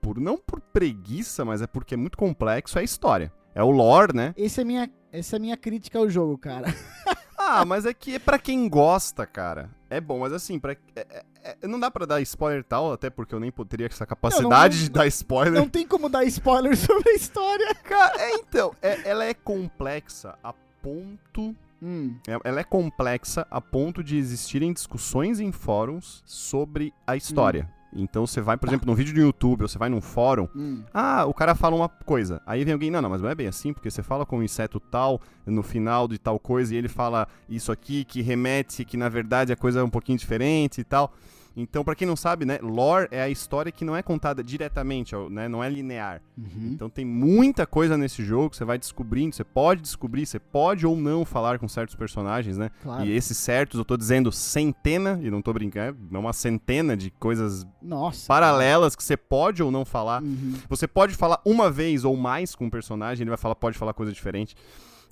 [0.00, 3.32] por não por preguiça, mas é porque é muito complexo, é a história.
[3.54, 4.32] É o lore, né?
[4.36, 6.66] Esse é minha, essa é a minha crítica ao jogo, cara.
[7.42, 9.70] Ah, mas é que é pra quem gosta, cara.
[9.88, 11.24] É bom, mas assim, pra, é- é-
[11.62, 14.84] é- não dá pra dar spoiler tal, até porque eu nem teria essa capacidade não-
[14.84, 15.54] de dar spoiler.
[15.54, 17.74] Não tem como dar spoiler sobre a história.
[17.76, 23.58] Cara, é, então, é- ela é complexa a ponto Hum, É- Ela é complexa a
[23.58, 27.72] ponto de existirem discussões em fóruns sobre a história.
[27.92, 30.82] Então você vai, por exemplo, num vídeo do YouTube ou você vai num fórum, hum.
[30.92, 32.40] ah, o cara fala uma coisa.
[32.46, 34.42] Aí vem alguém, não, não, mas não é bem assim, porque você fala com um
[34.42, 38.96] inseto tal, no final de tal coisa, e ele fala isso aqui que remete, que
[38.96, 41.12] na verdade a coisa é um pouquinho diferente e tal.
[41.60, 45.14] Então, pra quem não sabe, né, lore é a história que não é contada diretamente,
[45.30, 46.22] né, não é linear.
[46.36, 46.70] Uhum.
[46.72, 50.86] Então tem muita coisa nesse jogo que você vai descobrindo, você pode descobrir, você pode
[50.86, 52.70] ou não falar com certos personagens, né?
[52.82, 53.04] Claro.
[53.04, 57.10] E esses certos, eu tô dizendo centena, e não tô brincando, é uma centena de
[57.10, 58.26] coisas Nossa.
[58.26, 60.22] paralelas que você pode ou não falar.
[60.22, 60.54] Uhum.
[60.68, 63.92] Você pode falar uma vez ou mais com um personagem, ele vai falar, pode falar
[63.92, 64.56] coisa diferente.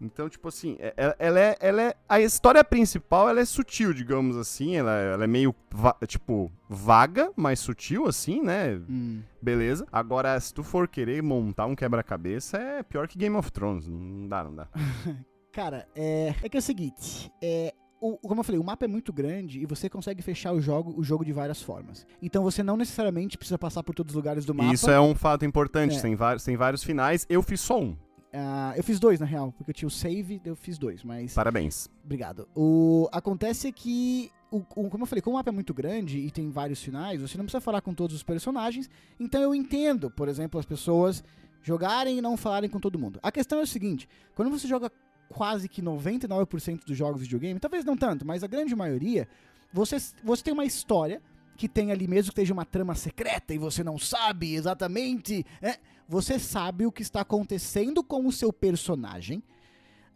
[0.01, 1.94] Então, tipo assim, é- é- ela é, ela é.
[2.09, 4.76] A história principal ela é sutil, digamos assim.
[4.76, 8.80] Ela, ela é meio, va- tipo, vaga, mas sutil, assim, né?
[8.88, 9.20] Hum.
[9.42, 9.86] Beleza.
[9.92, 13.86] Agora, se tu for querer montar um quebra-cabeça, é pior que Game of Thrones.
[13.88, 14.68] Não dá, não dá.
[15.53, 18.88] Cara, é, é que é o seguinte, é, o, como eu falei, o mapa é
[18.88, 22.07] muito grande e você consegue fechar o jogo, o jogo de várias formas.
[22.22, 24.72] Então você não necessariamente precisa passar por todos os lugares do mapa.
[24.72, 25.96] Isso é um fato importante.
[25.96, 26.01] É.
[26.01, 27.26] Tem, vários, tem vários finais.
[27.28, 27.96] Eu fiz só um.
[28.33, 31.33] Ah, eu fiz dois, na real, porque eu tinha o save, eu fiz dois, mas...
[31.35, 31.89] Parabéns.
[32.05, 32.47] Obrigado.
[32.55, 36.31] O, acontece que, o, o- como eu falei, como o mapa é muito grande e
[36.31, 40.29] tem vários finais, você não precisa falar com todos os personagens, então eu entendo, por
[40.29, 41.24] exemplo, as pessoas
[41.62, 43.18] jogarem e não falarem com todo mundo.
[43.22, 44.93] A questão é o seguinte, quando você joga
[45.31, 49.26] quase que 99% dos jogos de videogame, talvez não tanto, mas a grande maioria,
[49.72, 51.20] você, você tem uma história
[51.57, 55.79] que tem ali mesmo que esteja uma trama secreta e você não sabe exatamente, é,
[56.09, 59.43] você sabe o que está acontecendo com o seu personagem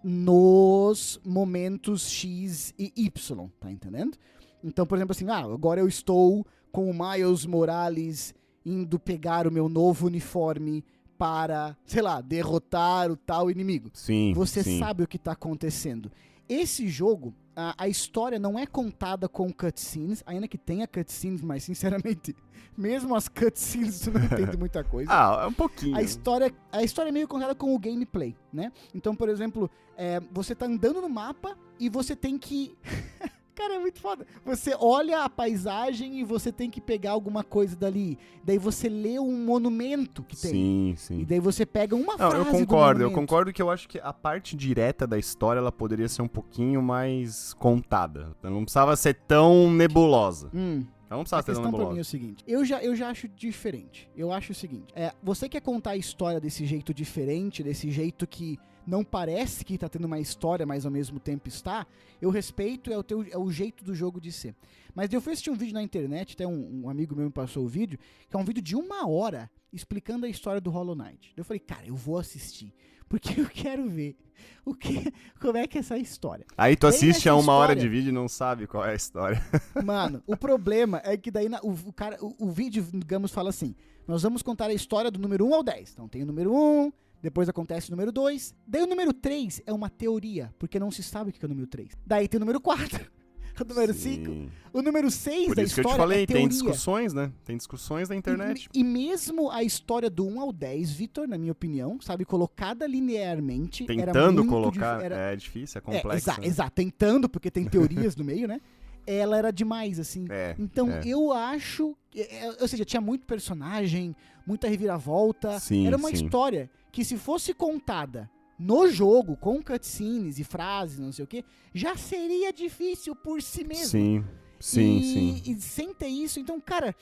[0.02, 4.16] nos momentos X e Y, tá entendendo?
[4.64, 8.34] Então, por exemplo, assim, ah, agora eu estou com o Miles Morales
[8.64, 10.84] indo pegar o meu novo uniforme
[11.18, 13.90] para, sei lá, derrotar o tal inimigo.
[13.92, 14.32] Sim.
[14.34, 14.78] Você sim.
[14.78, 16.10] sabe o que tá acontecendo.
[16.48, 21.64] Esse jogo, a, a história não é contada com cutscenes, ainda que tenha cutscenes, mas
[21.64, 22.34] sinceramente,
[22.76, 25.10] mesmo as cutscenes tu não entende muita coisa.
[25.12, 25.96] Ah, é um pouquinho.
[25.96, 28.72] A história, a história é meio contada com o gameplay, né?
[28.94, 32.76] Então, por exemplo, é, você tá andando no mapa e você tem que.
[33.54, 34.26] Cara, é muito foda.
[34.46, 38.18] Você olha a paisagem e você tem que pegar alguma coisa dali.
[38.42, 40.50] Daí você lê um monumento que tem.
[40.50, 41.24] Sim, E sim.
[41.24, 43.98] daí você pega uma Não, frase eu do concordo, eu concordo que eu acho que
[44.00, 48.34] a parte direta da história ela poderia ser um pouquinho mais contada.
[48.42, 50.48] Ela não precisava ser tão nebulosa.
[50.54, 52.10] Hum, não precisava A ter questão dano pra mim é o nebulosa.
[52.10, 54.08] seguinte, eu já, eu já acho diferente.
[54.16, 58.26] Eu acho o seguinte, é, você quer contar a história desse jeito diferente, desse jeito
[58.26, 61.86] que não parece que tá tendo uma história, mas ao mesmo tempo está,
[62.20, 64.54] eu respeito, é o, teu, é o jeito do jogo de ser.
[64.94, 67.64] Mas eu fui assistir um vídeo na internet, até um, um amigo meu me passou
[67.64, 71.32] o vídeo, que é um vídeo de uma hora explicando a história do Hollow Knight.
[71.36, 72.74] Eu falei, cara, eu vou assistir,
[73.08, 74.16] porque eu quero ver
[74.64, 76.44] o que, como é que é essa história.
[76.58, 78.94] Aí tu assiste a uma hora história- de vídeo e não sabe qual é a
[78.94, 79.40] história.
[79.84, 83.50] Mano, o problema é que daí na- o, o cara, o, o vídeo, digamos, fala
[83.50, 83.74] assim:
[84.06, 85.92] nós vamos contar a história do número 1 ao 10.
[85.92, 86.92] Então tem o número 1,
[87.22, 88.54] depois acontece o número 2.
[88.66, 91.48] Daí o número 3 é uma teoria, porque não se sabe o que é o
[91.48, 91.90] número 3.
[92.04, 92.98] Daí tem o número 4,
[93.60, 94.24] o número 5.
[94.30, 94.50] Sim.
[94.72, 97.30] O número 6 Por da isso que eu história te falei, é tem discussões, né?
[97.44, 98.68] Tem discussões na internet.
[98.74, 102.86] E, e mesmo a história do 1 ao 10, Vitor, na minha opinião, sabe, colocada
[102.86, 103.84] linearmente.
[103.88, 104.96] era Tentando muito colocar.
[104.96, 106.40] dif- era- É difícil, é é, complexo.
[106.40, 106.46] né?
[106.46, 108.60] exato, tentando, porque tem teorias no meio, né?
[109.06, 110.26] Ela era demais, assim.
[110.30, 111.02] É, Então é.
[111.04, 111.96] eu acho.
[112.14, 114.14] é, é, Ou seja, tinha muito personagem,
[114.46, 115.58] muita reviravolta.
[115.58, 116.14] Sim, era uma sim.
[116.14, 121.44] história que, se fosse contada no jogo, com cutscenes e frases, não sei o quê,
[121.74, 123.86] já seria difícil por si mesmo.
[123.86, 124.24] Sim,
[124.60, 125.42] sim, e, sim.
[125.52, 126.94] E sem ter isso, então, cara.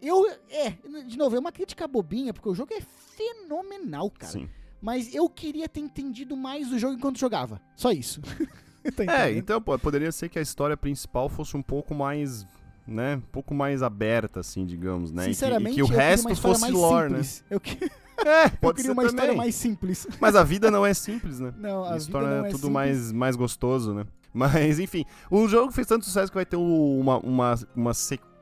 [0.00, 0.24] Eu.
[0.50, 0.70] É,
[1.06, 4.32] de novo, é uma crítica bobinha, porque o jogo é fenomenal, cara.
[4.32, 4.48] sim.
[4.80, 7.60] Mas eu queria ter entendido mais do jogo enquanto jogava.
[7.76, 8.20] Só isso.
[8.94, 12.46] Tá É, então, pô, poderia ser que a história principal fosse um pouco mais,
[12.86, 15.22] né, um pouco mais aberta, assim, digamos, né?
[15.22, 17.22] E que- Sinceramente, e que, o resto fosse lore, né?
[17.22, 17.44] simples.
[17.48, 17.78] Eu, que-
[18.24, 19.36] É, eu pode queria ser uma história também.
[19.38, 20.06] mais simples.
[20.20, 21.52] Mas a vida não é simples, né?
[21.58, 22.72] Não, a Isso vida torna não é tudo simples.
[22.72, 24.04] mais, mais gostoso, né?
[24.32, 28.33] Mas, enfim, o jogo fez tanto sucesso que vai ter uma, uma, uma sequência,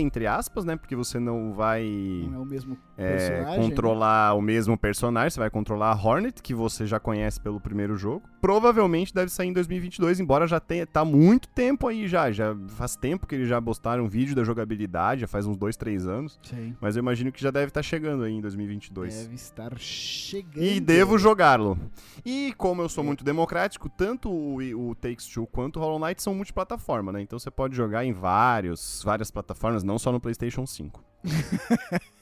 [0.00, 0.76] entre aspas, né?
[0.76, 1.84] Porque você não vai
[2.30, 3.56] Não é o mesmo é, né?
[3.56, 7.96] controlar o mesmo personagem, você vai controlar a Hornet, que você já conhece pelo primeiro
[7.96, 8.22] jogo.
[8.40, 12.94] Provavelmente deve sair em 2022, embora já tenha tá muito tempo aí já, já faz
[12.96, 16.38] tempo que eles já postaram um vídeo da jogabilidade, já faz uns dois, três anos,
[16.42, 16.76] Sim.
[16.80, 19.14] mas eu imagino que já deve estar chegando aí em 2022.
[19.14, 20.62] Deve estar chegando.
[20.64, 21.78] E devo jogá-lo.
[22.24, 23.06] E como eu sou É.
[23.06, 27.20] muito democrático, tanto o, o Takes Two quanto o Hollow Knight são multiplataforma, né?
[27.22, 29.43] Então você pode jogar em vários, várias plataformas,
[29.84, 31.04] não só no PlayStation 5.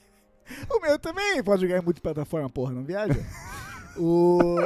[0.68, 3.14] O meu também pode jogar em multiplataforma, porra, não viaja?
[3.96, 4.56] o...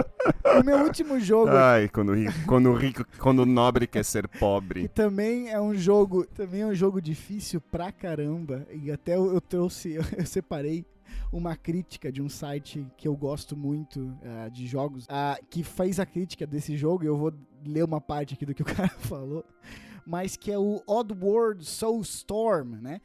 [0.58, 4.88] o meu último jogo Ai, quando rico, quando rico, quando nobre quer ser pobre.
[4.88, 8.66] também é um jogo, também é um jogo difícil pra caramba.
[8.70, 10.84] E até eu, eu trouxe, eu, separei
[11.32, 15.98] uma crítica de um site que eu gosto muito ah, de jogos, ah, que fez
[15.98, 17.04] a crítica desse jogo.
[17.04, 17.32] E eu vou
[17.64, 19.44] ler uma parte aqui do que o cara falou,
[20.06, 23.00] mas que é o Oddworld Soulstorm, né?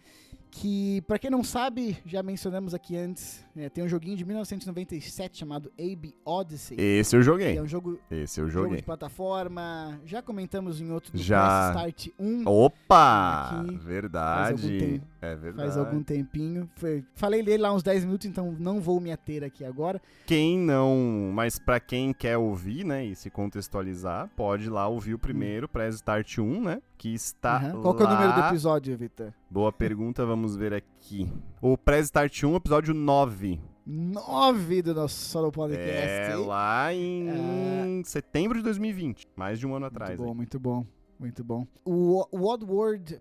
[0.54, 5.38] Que, pra quem não sabe, já mencionamos aqui antes, é, tem um joguinho de 1997
[5.38, 6.76] chamado Abe Odyssey.
[6.78, 7.58] Esse eu joguei.
[7.58, 8.82] é um jogo Esse eu Jogo de joguei.
[8.82, 9.97] plataforma.
[10.06, 11.72] Já comentamos em outro do Já.
[11.72, 13.62] Press Start 1 Opa!
[13.62, 15.02] Aqui, Verdade.
[15.22, 15.69] É verdade.
[15.69, 16.67] faz algum tempinho.
[16.76, 20.01] Foi- falei dele lá uns 10 minutos, então não vou me ater aqui agora.
[20.26, 25.13] Quem não, mas pra quem quer ouvir, né, e se contextualizar, pode ir lá ouvir
[25.13, 27.82] o primeiro Press Start 1, né, que está Aham.
[27.82, 28.49] Qual que é o número do lá.
[28.49, 29.32] episódio, Vitor?
[29.49, 31.32] Boa pergunta, vamos ver aqui.
[31.61, 33.59] O Start 1, episódio 9.
[33.86, 36.32] 9 do nosso solo podcast.
[36.32, 40.19] É lá em setembro de 2020, mais de um ano atrás.
[40.19, 40.86] Muito bom, muito bom,
[41.19, 41.67] muito bom.
[41.86, 43.19] O, o Oddworld,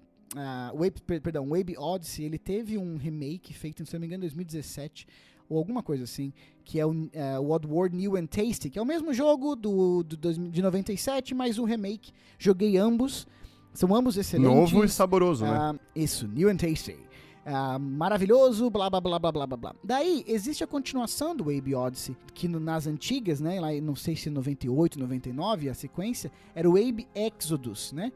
[0.74, 4.06] o Ape- per- perdão, o Abe Odyssey, ele teve um remake feito, se não me
[4.06, 5.06] engano, em 2017,
[5.48, 6.32] ou alguma coisa assim,
[6.64, 10.04] que é o, ah, o Oddworld New and Tasty, que é o mesmo jogo do,
[10.04, 10.16] do,
[10.50, 12.12] de 97, mas um remake.
[12.38, 13.26] Joguei ambos,
[13.74, 14.54] são ambos excelentes.
[14.54, 15.50] Novo e saboroso, né?
[15.50, 16.96] Ah, isso, New and Tasty.
[17.44, 19.74] Ah, maravilhoso, blá blá blá blá blá blá.
[19.82, 24.14] Daí, existe a continuação do Abe Odyssey, que no- nas antigas, né, lá não sei
[24.14, 28.12] se 98, 99, a sequência, era o Abe Exodus, né?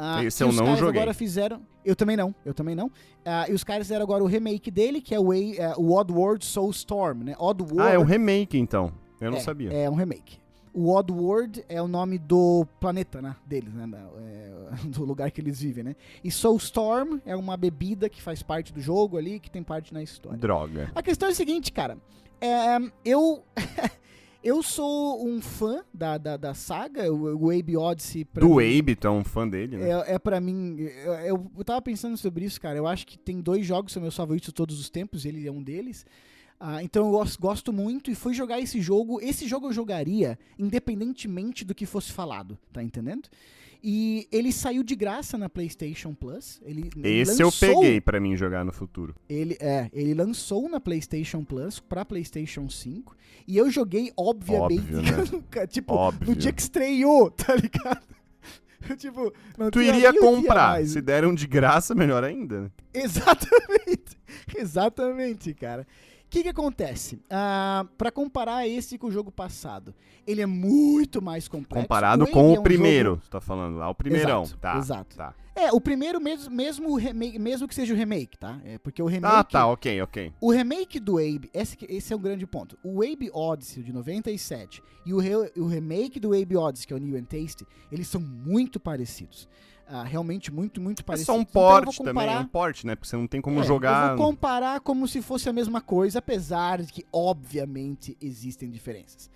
[0.00, 1.00] Ah, Esse eu os não caras joguei.
[1.00, 1.60] agora fizeram...
[1.84, 2.90] Eu também não, eu também não.
[3.24, 5.92] Ah, e os caras fizeram agora o remake dele, que é o, A- ah, o
[5.94, 7.34] Oddworld Soulstorm, né?
[7.38, 7.80] Oddworld...
[7.82, 8.92] Ah, é um remake então.
[9.20, 9.72] Eu não É, sabia.
[9.72, 10.38] É um remake.
[10.72, 13.34] O Oddworld é o nome do planeta, né?
[13.44, 13.88] Deles, né?
[14.18, 15.96] é, do lugar que eles vivem, né?
[16.22, 20.02] E Soulstorm é uma bebida que faz parte do jogo ali, que tem parte na
[20.02, 20.38] história.
[20.38, 20.92] Droga.
[20.94, 21.98] A questão é a seguinte, cara.
[22.40, 23.42] É, eu.
[24.42, 28.26] eu sou um fã da, da, da saga, o, o Abe Odyssey.
[28.34, 29.90] Do mim, Abe, tu é um fã dele, né?
[29.90, 30.76] é, é pra mim.
[30.78, 32.78] Eu, eu, eu tava pensando sobre isso, cara.
[32.78, 35.52] Eu acho que tem dois jogos que são meus favoritos todos os tempos, ele é
[35.52, 36.06] um deles.
[36.60, 39.20] Ah, então eu gosto, gosto muito e fui jogar esse jogo.
[39.20, 43.28] Esse jogo eu jogaria independentemente do que fosse falado, tá entendendo?
[43.82, 46.60] E ele saiu de graça na PlayStation Plus.
[46.64, 49.14] Ele Esse eu lançou- peguei pra mim jogar no futuro.
[49.28, 53.16] Ele, é, ele lançou na PlayStation Plus pra PlayStation 5.
[53.46, 55.66] E eu joguei, obviamente, Óbvio, né?
[55.70, 56.28] tipo, Óbvio.
[56.30, 58.02] no dia que estreou, tá ligado?
[58.98, 60.70] tipo, não Tu iria comprar.
[60.72, 60.90] mais.
[60.90, 62.62] Se deram de graça, melhor ainda.
[62.62, 62.70] né?
[62.92, 64.18] Exatamente.
[64.56, 65.86] Exatamente, cara.
[66.28, 67.18] O que, que acontece?
[67.30, 69.94] Ah, para comparar esse com o jogo passado,
[70.26, 71.84] ele é muito mais complexo.
[71.86, 73.10] Comparado com é o um primeiro.
[73.12, 74.42] jogo- Você tá falando lá, o primeirão.
[74.42, 74.76] Exato, tá.
[74.76, 75.16] exato.
[75.16, 75.34] Tá.
[75.56, 78.60] É, o primeiro mesmo, mesmo, o remake, mesmo que seja o remake, tá?
[78.62, 79.34] É porque o remake.
[79.34, 80.30] Ah, tá, ok, ok.
[80.38, 82.78] O remake do Abe, esse, esse é um grande ponto.
[82.84, 86.96] O Abe Odyssey de 97 e o, re- o remake do Abe Odyssey, que é
[86.96, 89.48] o New and Tasty, eles são muito parecidos.
[89.90, 91.26] Ah, realmente muito, muito É parecidos.
[91.26, 92.94] só um Então porte também, comparar- um porte, né?
[92.94, 94.10] Porque você não tem como é, jogar.
[94.12, 99.30] Eu vou comparar como se fosse a mesma coisa, apesar de que, obviamente, existem diferenças.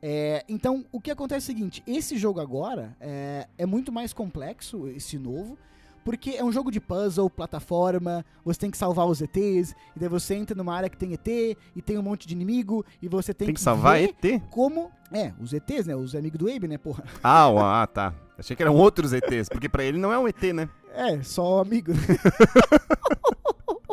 [0.00, 4.12] É, então, o que acontece é o seguinte: esse jogo agora é, é muito mais
[4.12, 5.58] complexo, esse novo,
[6.06, 10.08] porque é um jogo de puzzle, plataforma, você tem que salvar os ETs, e daí
[10.08, 13.34] você entra numa área que tem ET, e tem um monte de inimigo, e você
[13.34, 14.40] tem, Tem que salvar ver ET?
[14.48, 14.88] como.
[15.10, 15.96] É, os ETs, né?
[15.96, 17.02] Os amigos do Abe, né, porra?
[17.24, 18.14] Ah, ah, tá.
[18.38, 20.68] Achei que eram outros ETs, porque pra ele não é um ET, né?
[20.94, 21.92] É, só amigo.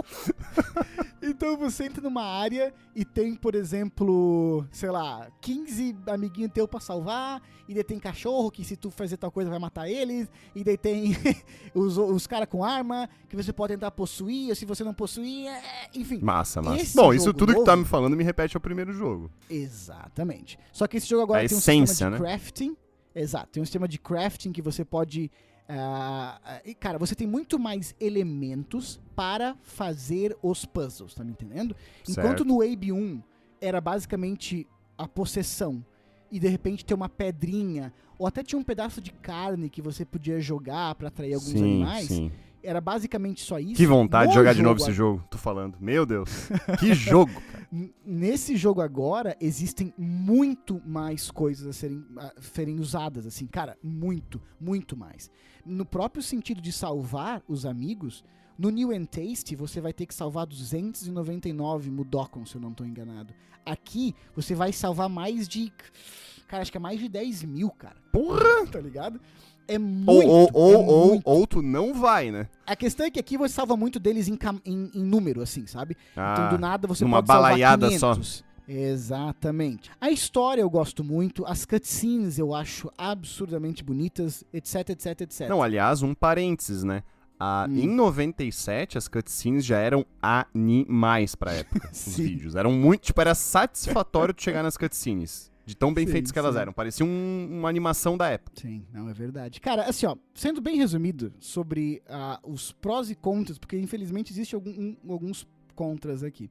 [1.22, 6.80] então você entra numa área e tem, por exemplo, sei lá, 15 amiguinhos teu pra
[6.80, 10.64] salvar, e daí tem cachorro que se tu fazer tal coisa vai matar eles, e
[10.64, 11.16] daí tem
[11.74, 15.47] os, os caras com arma que você pode tentar possuir, ou se você não possuir,
[15.47, 16.20] é- enfim.
[16.22, 16.99] Massa, massa.
[17.01, 19.32] Bom, isso tudo que tu tá novo- me falando me repete ao primeiro jogo.
[19.49, 20.58] Exatamente.
[20.72, 22.18] Só que esse jogo agora A tem um essência, sistema né?
[22.18, 22.78] de crafting.
[23.16, 25.32] Exato, tem um sistema de crafting que você pode.
[25.76, 31.76] Ah, e, cara, você tem muito mais elementos para fazer os puzzles, tá me entendendo?
[32.07, 32.45] Enquanto Certo.
[32.45, 33.21] no Abe 1
[33.61, 34.67] era basicamente
[34.97, 35.84] a possessão
[36.32, 40.03] e de repente ter uma pedrinha, ou até tinha um pedaço de carne que você
[40.03, 42.32] podia jogar para atrair alguns sim, animais, sim.
[42.64, 43.76] Era basicamente só isso.
[43.76, 45.78] Que vontade de jogar de novo esse jogo, tô falando.
[45.80, 46.49] Meu Deus.
[46.80, 47.64] Que jogo, cara.
[48.05, 54.39] Nesse jogo agora, existem muito mais coisas a serem, a serem usadas, assim, cara, muito,
[54.59, 55.30] muito mais.
[55.66, 58.24] No próprio sentido de salvar os amigos,
[58.57, 62.86] no New and Tasty você vai ter que salvar 299 Mudokon, se eu não estou
[62.86, 63.34] enganado.
[63.66, 65.72] Aqui, você vai salvar mais de,
[66.47, 67.95] cara, acho que é mais de 10 mil, cara.
[68.11, 68.68] Porra!
[68.72, 69.20] Tá ligado?
[69.68, 71.22] É Ou, muito, ou, é ou, ou, muito.
[71.26, 72.47] ou tu não vai, né?
[72.68, 75.95] A questão é que aqui você salva muito deles em, em- em número, assim, sabe?
[76.11, 78.43] Então, Ah, do nada você numa pode salvar balaiada 500.
[78.68, 79.91] Exatamente.
[79.99, 85.49] A história eu gosto muito, as cutscenes eu acho absurdamente bonitas, etc, etc, etc.
[85.49, 87.03] Não, aliás, um parênteses, né?
[87.39, 87.78] Ah, Hum.
[87.78, 92.55] Em 97, as cutscenes já eram animais pra época, os vídeos.
[92.55, 95.51] Eram muito, tipo, era satisfatório tu chegar nas cutscenes.
[95.66, 96.61] De tão bem Sim, feitas que elas sim.
[96.61, 96.74] eram.
[96.74, 98.59] Parecia um- uma animação da época.
[98.61, 99.61] Sim, não, é verdade.
[99.61, 104.53] Cara, assim, ó, sendo bem resumido sobre ah, os prós e contras, porque infelizmente existe
[104.55, 106.49] algum- um- alguns contras aqui.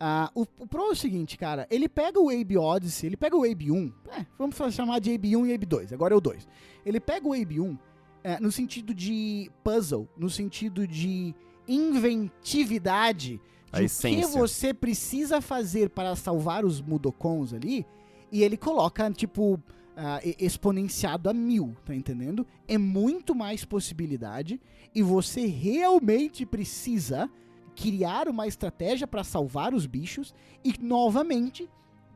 [0.00, 3.36] Ah, o, o pro é o seguinte, cara, ele pega o Abe Odyssey, ele pega
[3.36, 6.20] o Abe 1, é, vamos chamar de Abe 1 e Abe 2, agora é o
[6.20, 6.48] 2.
[6.86, 7.78] Ele pega o Abe 1
[8.24, 11.34] é, no sentido de puzzle, no sentido de
[11.68, 13.40] inventividade,
[13.72, 17.86] A de o que você precisa fazer para salvar os Mudokons ali,
[18.30, 19.60] e ele coloca, tipo,
[20.24, 22.46] e- exponenciado a mil, tá entendendo?
[22.66, 24.60] É muito mais possibilidade
[24.94, 27.30] e você realmente precisa
[27.74, 31.68] criar uma estratégia para salvar os bichos e novamente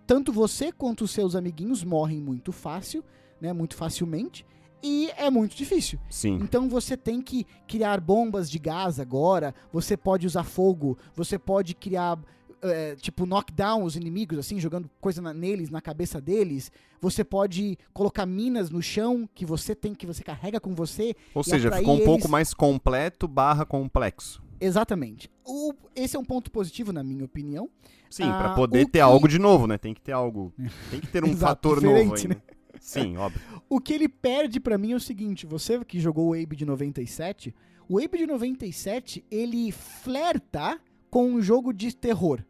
[0.06, 3.02] tanto você quanto os seus amiguinhos morrem muito fácil,
[3.40, 4.44] né, muito facilmente
[4.82, 5.98] e é muito difícil.
[6.10, 6.34] Sim.
[6.42, 11.74] Então você tem que criar bombas de gás agora, você pode usar fogo, você pode
[11.74, 12.18] criar
[12.64, 16.72] é, tipo knockdown os inimigos assim, jogando coisa na- neles, na cabeça deles.
[17.00, 21.14] Você pode colocar minas no chão que você tem que você carrega com você.
[21.34, 24.42] Ou seja, ficou um pouco eles- mais completo barra complexo.
[24.60, 25.30] Exatamente.
[25.44, 27.68] O- esse é um ponto positivo na minha opinião.
[28.08, 29.76] Sim, pra Ah, poder o ter que- algo de novo, né?
[29.76, 30.52] Tem que ter algo.
[30.90, 32.42] Tem que ter um Exato, fator novo diferente, ainda.
[32.80, 33.40] Sim, óbvio.
[33.68, 36.64] O que ele perde pra mim é o seguinte, você que jogou o Abe de
[36.64, 37.54] 97,
[37.88, 40.78] o Abe de 97, ele flerta
[41.10, 42.42] com um jogo de terror.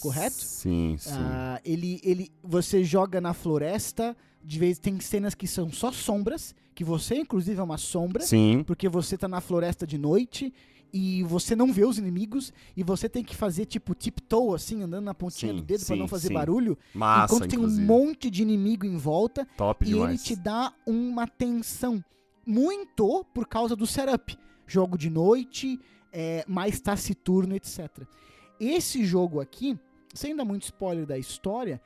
[0.00, 0.42] Correto?
[0.42, 1.10] Sim, sim.
[1.14, 6.54] Ah, ele, ele, você joga na floresta, de vez tem cenas que são só sombras,
[6.74, 8.62] que você inclusive é uma sombra, Sim.
[8.66, 10.52] porque você tá na floresta de noite
[10.92, 15.04] e você não vê os inimigos e você tem que fazer tipo tiptoe assim, andando
[15.04, 16.34] na pontinha Sim, do dedo pra sim, não fazer sim.
[16.34, 17.82] barulho, Massa, enquanto tem inclusive.
[17.82, 20.10] um monte de inimigo em volta Top e demais.
[20.10, 22.02] ele te dá uma tensão
[22.46, 24.36] muito por causa do setup.
[24.66, 25.78] Jogo de noite,
[26.12, 27.88] é, mais taciturno, etc.
[28.62, 29.76] Esse jogo aqui,
[30.14, 31.80] sem dar muito spoiler da história,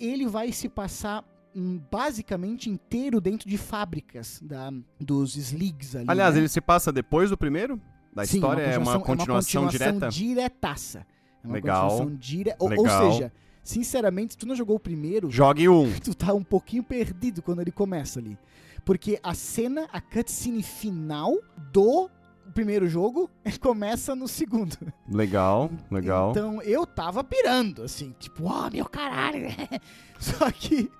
[0.00, 1.24] ele vai se passar
[1.54, 6.06] hum, basicamente inteiro dentro de fábricas da, dos Sligs ali.
[6.08, 6.40] Aliás, né?
[6.40, 7.80] ele se passa depois do primeiro?
[8.12, 10.08] Da Sim, história é uma continuação, continuação direta?
[10.08, 11.06] diretaça.
[11.44, 11.88] É uma Legal.
[11.90, 12.54] continuação dire...
[12.58, 15.92] ou, ou seja, sinceramente, se tu não jogou o primeiro, Jogue um.
[16.00, 18.36] tu tá um pouquinho perdido quando ele começa ali.
[18.84, 21.34] Porque a cena, a cutscene final
[21.72, 22.10] do
[22.52, 23.30] primeiro jogo
[23.60, 24.76] começa no segundo.
[25.08, 26.30] Legal, legal.
[26.30, 29.46] Então eu tava pirando, assim, tipo, ó, meu caralho.
[30.18, 30.90] Só que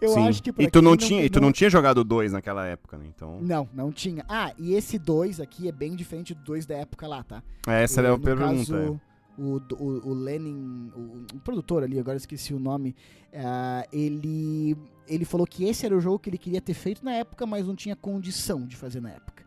[0.00, 0.28] eu Sim.
[0.28, 2.32] acho que pra e tu não quem tinha, e tu não tinha jogado o 2
[2.32, 3.04] naquela época, né?
[3.14, 4.24] Então, Não, não tinha.
[4.28, 7.42] Ah, e esse 2 aqui é bem diferente do 2 da época lá, tá?
[7.66, 8.56] essa era Eh, a pergunta.
[8.56, 9.40] caso, é.
[9.40, 12.96] o, o, o Lenin, o, o produtor ali, agora esqueci o nome,
[13.32, 14.76] ah, ele,
[15.06, 17.66] ele falou que esse era o jogo que ele queria ter feito na época, mas
[17.66, 19.42] não tinha condição de fazer na época.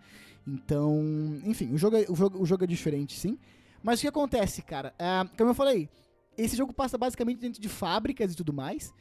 [0.48, 1.02] Então,
[1.43, 3.38] enfim, o jogo, é- o jogo, o jogo é diferente, sim.
[3.82, 4.93] Mas o que acontece, cara?
[5.00, 5.89] Ah, como eu falei,
[6.38, 8.93] esse jogo passa basicamente dentro de fábricas e tudo mais.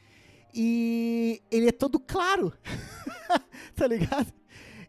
[0.53, 2.53] E ele é todo claro.
[3.75, 4.31] tá ligado?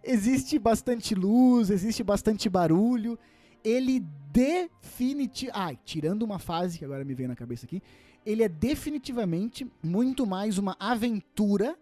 [0.02, 3.18] Existe bastante luz, existe bastante barulho.
[3.64, 4.00] Ele
[4.30, 5.50] definitivamente.
[5.52, 7.82] Ai, tirando uma fase que agora me veio na cabeça aqui.
[8.24, 11.76] Ele é definitivamente muito mais uma aventura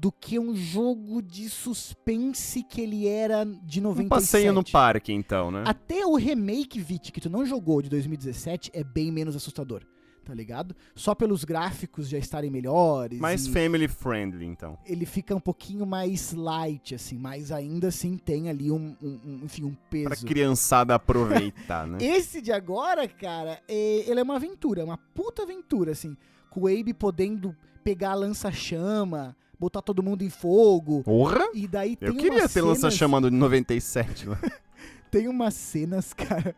[0.00, 4.06] do que um jogo de suspense que ele era de 97.
[4.06, 5.62] Um passeio no parque, então, né?
[5.66, 9.82] Até o remake Vit, que tu não jogou de 2017, é bem menos assustador,
[10.24, 10.74] tá ligado?
[10.94, 13.20] Só pelos gráficos já estarem melhores.
[13.20, 14.78] Mais family friendly, então.
[14.86, 19.40] ele fica um pouquinho mais light, assim, mas ainda assim tem ali um, um- um-
[19.44, 20.26] enfim, um Pra peso.
[20.26, 21.98] criançada aproveitar, né?
[22.00, 26.16] Esse de agora, cara, é- ele é uma aventura, uma puta aventura, assim.
[26.48, 31.02] Com o Abe podendo pegar a lança-chama, botar todo mundo em fogo.
[31.04, 31.48] Porra!
[31.54, 34.38] E daí tem Eu queria ter cenas- lança-chama do 97 lá.
[35.10, 36.54] Tem umas cenas, cara,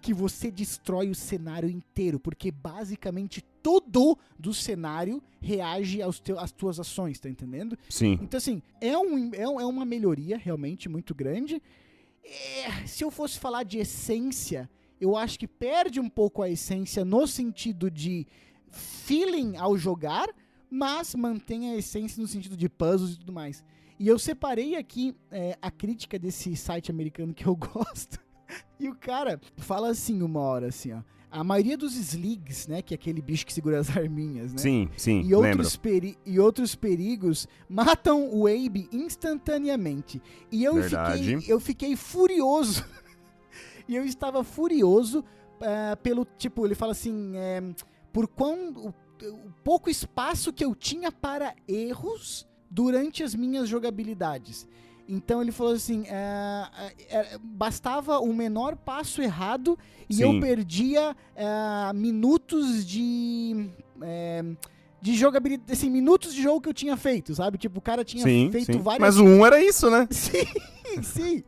[0.00, 6.52] que você destrói o cenário inteiro, porque basicamente todo do cenário reage aos teu, às
[6.52, 7.76] tuas ações, tá entendendo?
[7.88, 8.18] Sim.
[8.22, 11.60] Então, assim, é, um, é, um- é uma melhoria realmente muito grande.
[12.22, 14.68] É, se eu fosse falar de essência,
[15.00, 18.26] eu acho que perde um pouco a essência no sentido de
[18.70, 20.28] feeling ao jogar,
[20.70, 23.64] mas mantém a essência no sentido de puzzles e tudo mais.
[23.98, 28.18] E eu separei aqui é, a crítica desse site americano que eu gosto.
[28.78, 31.02] E o cara fala assim uma hora, assim, ó.
[31.28, 34.58] A maioria dos Sligs, né, que é aquele bicho que segura as arminhas, né?
[34.58, 35.78] Sim, sim, e outros,
[36.24, 40.22] e outros perigos matam o Abe instantaneamente.
[40.50, 41.36] E eu Verdade.
[41.36, 42.84] fiquei, eu fiquei furioso.
[43.88, 45.24] e eu estava furioso
[45.60, 47.62] eh, pelo tipo, ele fala assim, eh,
[48.12, 54.68] por quão o, pouco espaço que eu tinha para erros durante as minhas jogabilidades.
[55.08, 59.78] Então ele falou assim, eh, eh, bastava o menor passo errado
[60.10, 60.40] e eu Sim.
[60.40, 63.70] perdia eh, minutos de
[65.00, 67.58] de jogabilidade, assim, minutos de jogo que eu tinha feito, sabe?
[67.58, 68.78] Tipo, o cara tinha Sim, feito sim.
[68.78, 70.08] várias Mas o 1 era isso, né?
[70.86, 71.44] Sim, sim.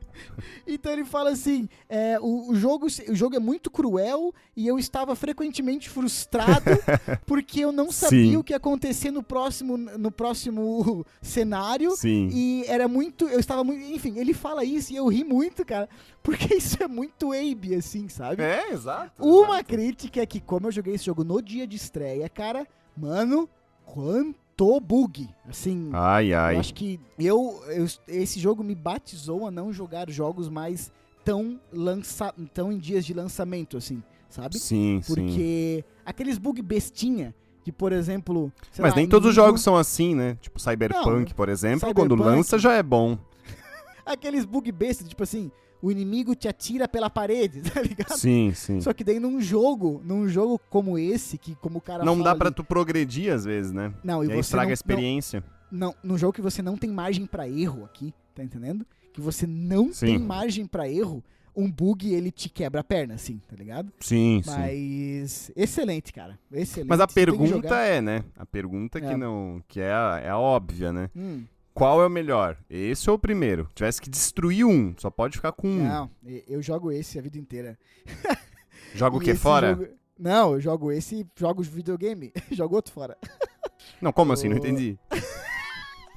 [0.66, 4.78] Então ele fala assim: é, o, o jogo, o jogo é muito cruel e eu
[4.78, 6.70] estava frequentemente frustrado
[7.24, 8.36] porque eu não sabia Sim.
[8.36, 11.92] o que ia acontecer no próximo, no próximo cenário.
[11.96, 12.28] Sim.
[12.32, 13.28] E era muito.
[13.28, 13.82] Eu estava muito.
[13.92, 15.88] Enfim, ele fala isso e eu ri muito, cara.
[16.22, 18.42] Porque isso é muito Abe, assim, sabe?
[18.42, 19.22] É, exato.
[19.22, 19.64] Uma exato.
[19.64, 22.66] crítica é que, como eu joguei esse jogo no dia de estreia, cara,
[22.98, 23.48] mano,
[23.84, 25.28] quanto bug.
[25.48, 26.56] Assim, Ai, eu ai.
[26.56, 30.92] acho que eu, eu- esse jogo me batizou a não jogar jogos mais
[31.24, 34.58] tão, lança, tão em dias de lançamento, assim, sabe?
[34.58, 35.14] Sim, sim.
[35.14, 37.34] Porque aqueles bug bestinha,
[37.64, 38.52] de por exemplo.
[38.78, 40.36] Mas lá, nem todos os jogos são assim, né?
[40.40, 43.18] Tipo Cyberpunk, Não, por exemplo, Cyberpunk- quando lança já é bom.
[44.06, 45.50] Aqueles bug besta, tipo assim,
[45.82, 48.16] o inimigo te atira pela parede, tá ligado?
[48.16, 48.80] Sim, sim.
[48.80, 52.34] Só que daí num jogo, num jogo como esse, que como o cara Não dá
[52.34, 53.92] pra ali- tu progredir às vezes, né?
[54.02, 55.44] Não, e, E aí você estraga não, a experiência.
[55.70, 58.86] Não, não, num jogo que você não tem margem pra erro aqui, tá entendendo?
[59.12, 60.06] Que você não Sim.
[60.06, 61.22] tem margem pra erro,
[61.54, 63.92] um bug ele te quebra a perna, assim, tá ligado?
[64.00, 64.50] Sim, sim.
[64.50, 66.38] Mas excelente, cara.
[66.52, 66.88] Excelente.
[66.88, 67.80] Mas a pergunta jogar.
[67.84, 68.24] é, né?
[68.36, 69.00] A pergunta É.
[69.02, 69.60] que não.
[69.66, 71.10] que é a, é a óbvia, né?
[71.16, 71.42] Hum,
[71.78, 72.56] Qual é o melhor?
[72.68, 73.68] Esse ou o primeiro?
[73.74, 75.84] Tivesse que destruir um, só pode ficar com um.
[75.84, 76.10] não,
[76.48, 77.78] eu jogo esse a vida inteira.
[78.94, 79.70] Joga o que fora?
[79.74, 82.32] jogo- Não, eu jogo esse e jogo videogame.
[82.50, 83.16] jogo outro fora.
[84.00, 84.48] Não, como assim?
[84.48, 84.98] Não entendi.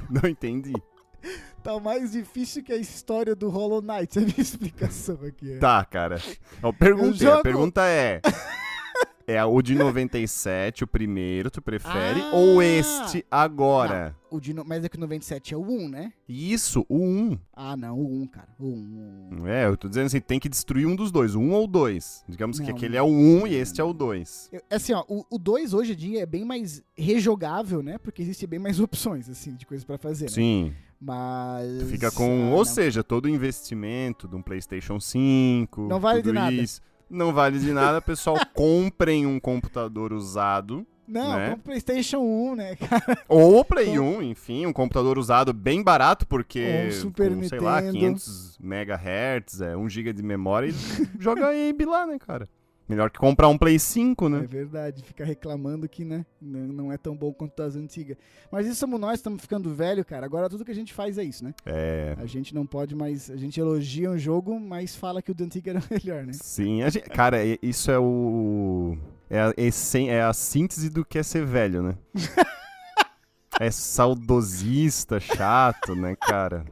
[0.10, 0.74] não entendi.
[1.64, 5.54] Tá mais difícil que a história do Hollow Knight, a minha explicação aqui.
[5.54, 5.58] é.
[5.60, 6.20] Tá, cara.
[6.80, 7.20] Perguntei.
[7.20, 8.20] jogo- A pergunta é.
[9.28, 12.22] É o de 97, o primeiro, tu prefere?
[12.22, 12.32] Ah!
[12.34, 14.16] ou este agora?
[14.30, 14.64] O de no...
[14.64, 16.14] Mas é que o 97 é o 1, né?
[16.28, 17.38] Isso, o 1.
[17.54, 18.48] Ah, não, o 1, cara.
[18.58, 18.70] O 1.
[18.70, 19.48] o 1.
[19.48, 21.68] É, eu tô dizendo assim, tem que destruir um dos dois, o 1 ou o
[21.68, 22.24] 2.
[22.30, 24.50] Digamos que Não, aquele é o 1 e este é o 2.
[24.54, 27.98] Eu- Assim, ó, o, o 2 hoje em dia é bem mais rejogável, né?
[27.98, 30.32] Porque existem bem mais opções, assim, de coisas pra fazer, né?
[30.32, 30.74] Sim.
[31.00, 31.80] Mas...
[31.80, 32.66] Tu fica com, ah, ou não.
[32.66, 35.88] seja, todo o investimento de um PlayStation 5.
[35.88, 36.54] Não vale tudo de nada.
[36.54, 36.80] Isso,
[37.12, 38.38] não vale de nada, pessoal.
[38.54, 41.50] comprem um computador usado Não, né?
[41.50, 43.20] com o PlayStation 1, né, cara?
[43.28, 47.60] Ou o Play 1, enfim, um computador usado bem barato, porque um Super com, sei
[47.60, 48.20] lá, Nintendo.
[48.20, 50.74] 500 MHz, é, 1 GB de memória e
[51.20, 52.48] joga Abe lá, né, cara?
[52.92, 54.40] Melhor que comprar um Play 5, É né?
[54.42, 58.18] verdade, fica reclamando que, né, não é tão bom quanto as antigas.
[58.52, 60.26] Mas isso somos nós, estamos ficando velho, cara.
[60.26, 61.54] Agora tudo que a gente faz é isso, né?
[61.66, 62.16] É.
[62.18, 63.30] A gente não pode mais.
[63.32, 66.34] A gente elogia um jogo, mas fala que o do antigo era melhor, né?
[66.34, 68.98] Sim, gente- cara, é- isso é o.
[69.30, 69.54] É a,
[70.10, 71.96] é a síntese do que é ser velho, né?
[73.60, 76.66] é saudosista, chato, né, cara?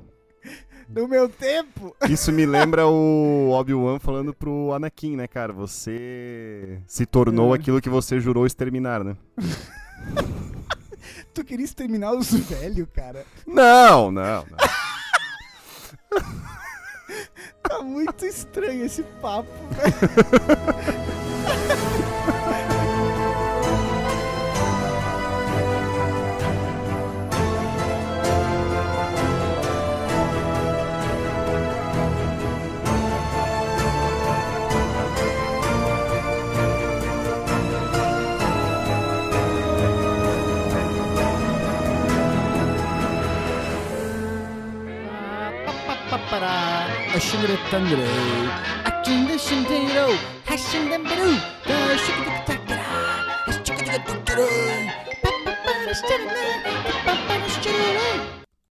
[0.90, 1.96] No meu tempo!
[2.10, 5.54] Isso me lembra o Obi-Wan falando pro Anakin, né, cara?
[5.54, 7.60] Você se tornou É.
[7.60, 9.16] aquilo que você jurou exterminar, né?
[11.34, 13.26] Tu queria terminar os velho, cara.
[13.46, 14.58] Não, não, não.
[17.62, 19.94] Tá muito estranho esse papo, velho.
[47.20, 48.00] aşınırıktandır.
[48.86, 50.12] Açındı şimdi o
[50.52, 51.34] haşından beri
[51.70, 52.84] da şıkıdık taktara.
[53.52, 54.48] Şıkıdık taktara.
[55.24, 56.79] Papa parıştırına.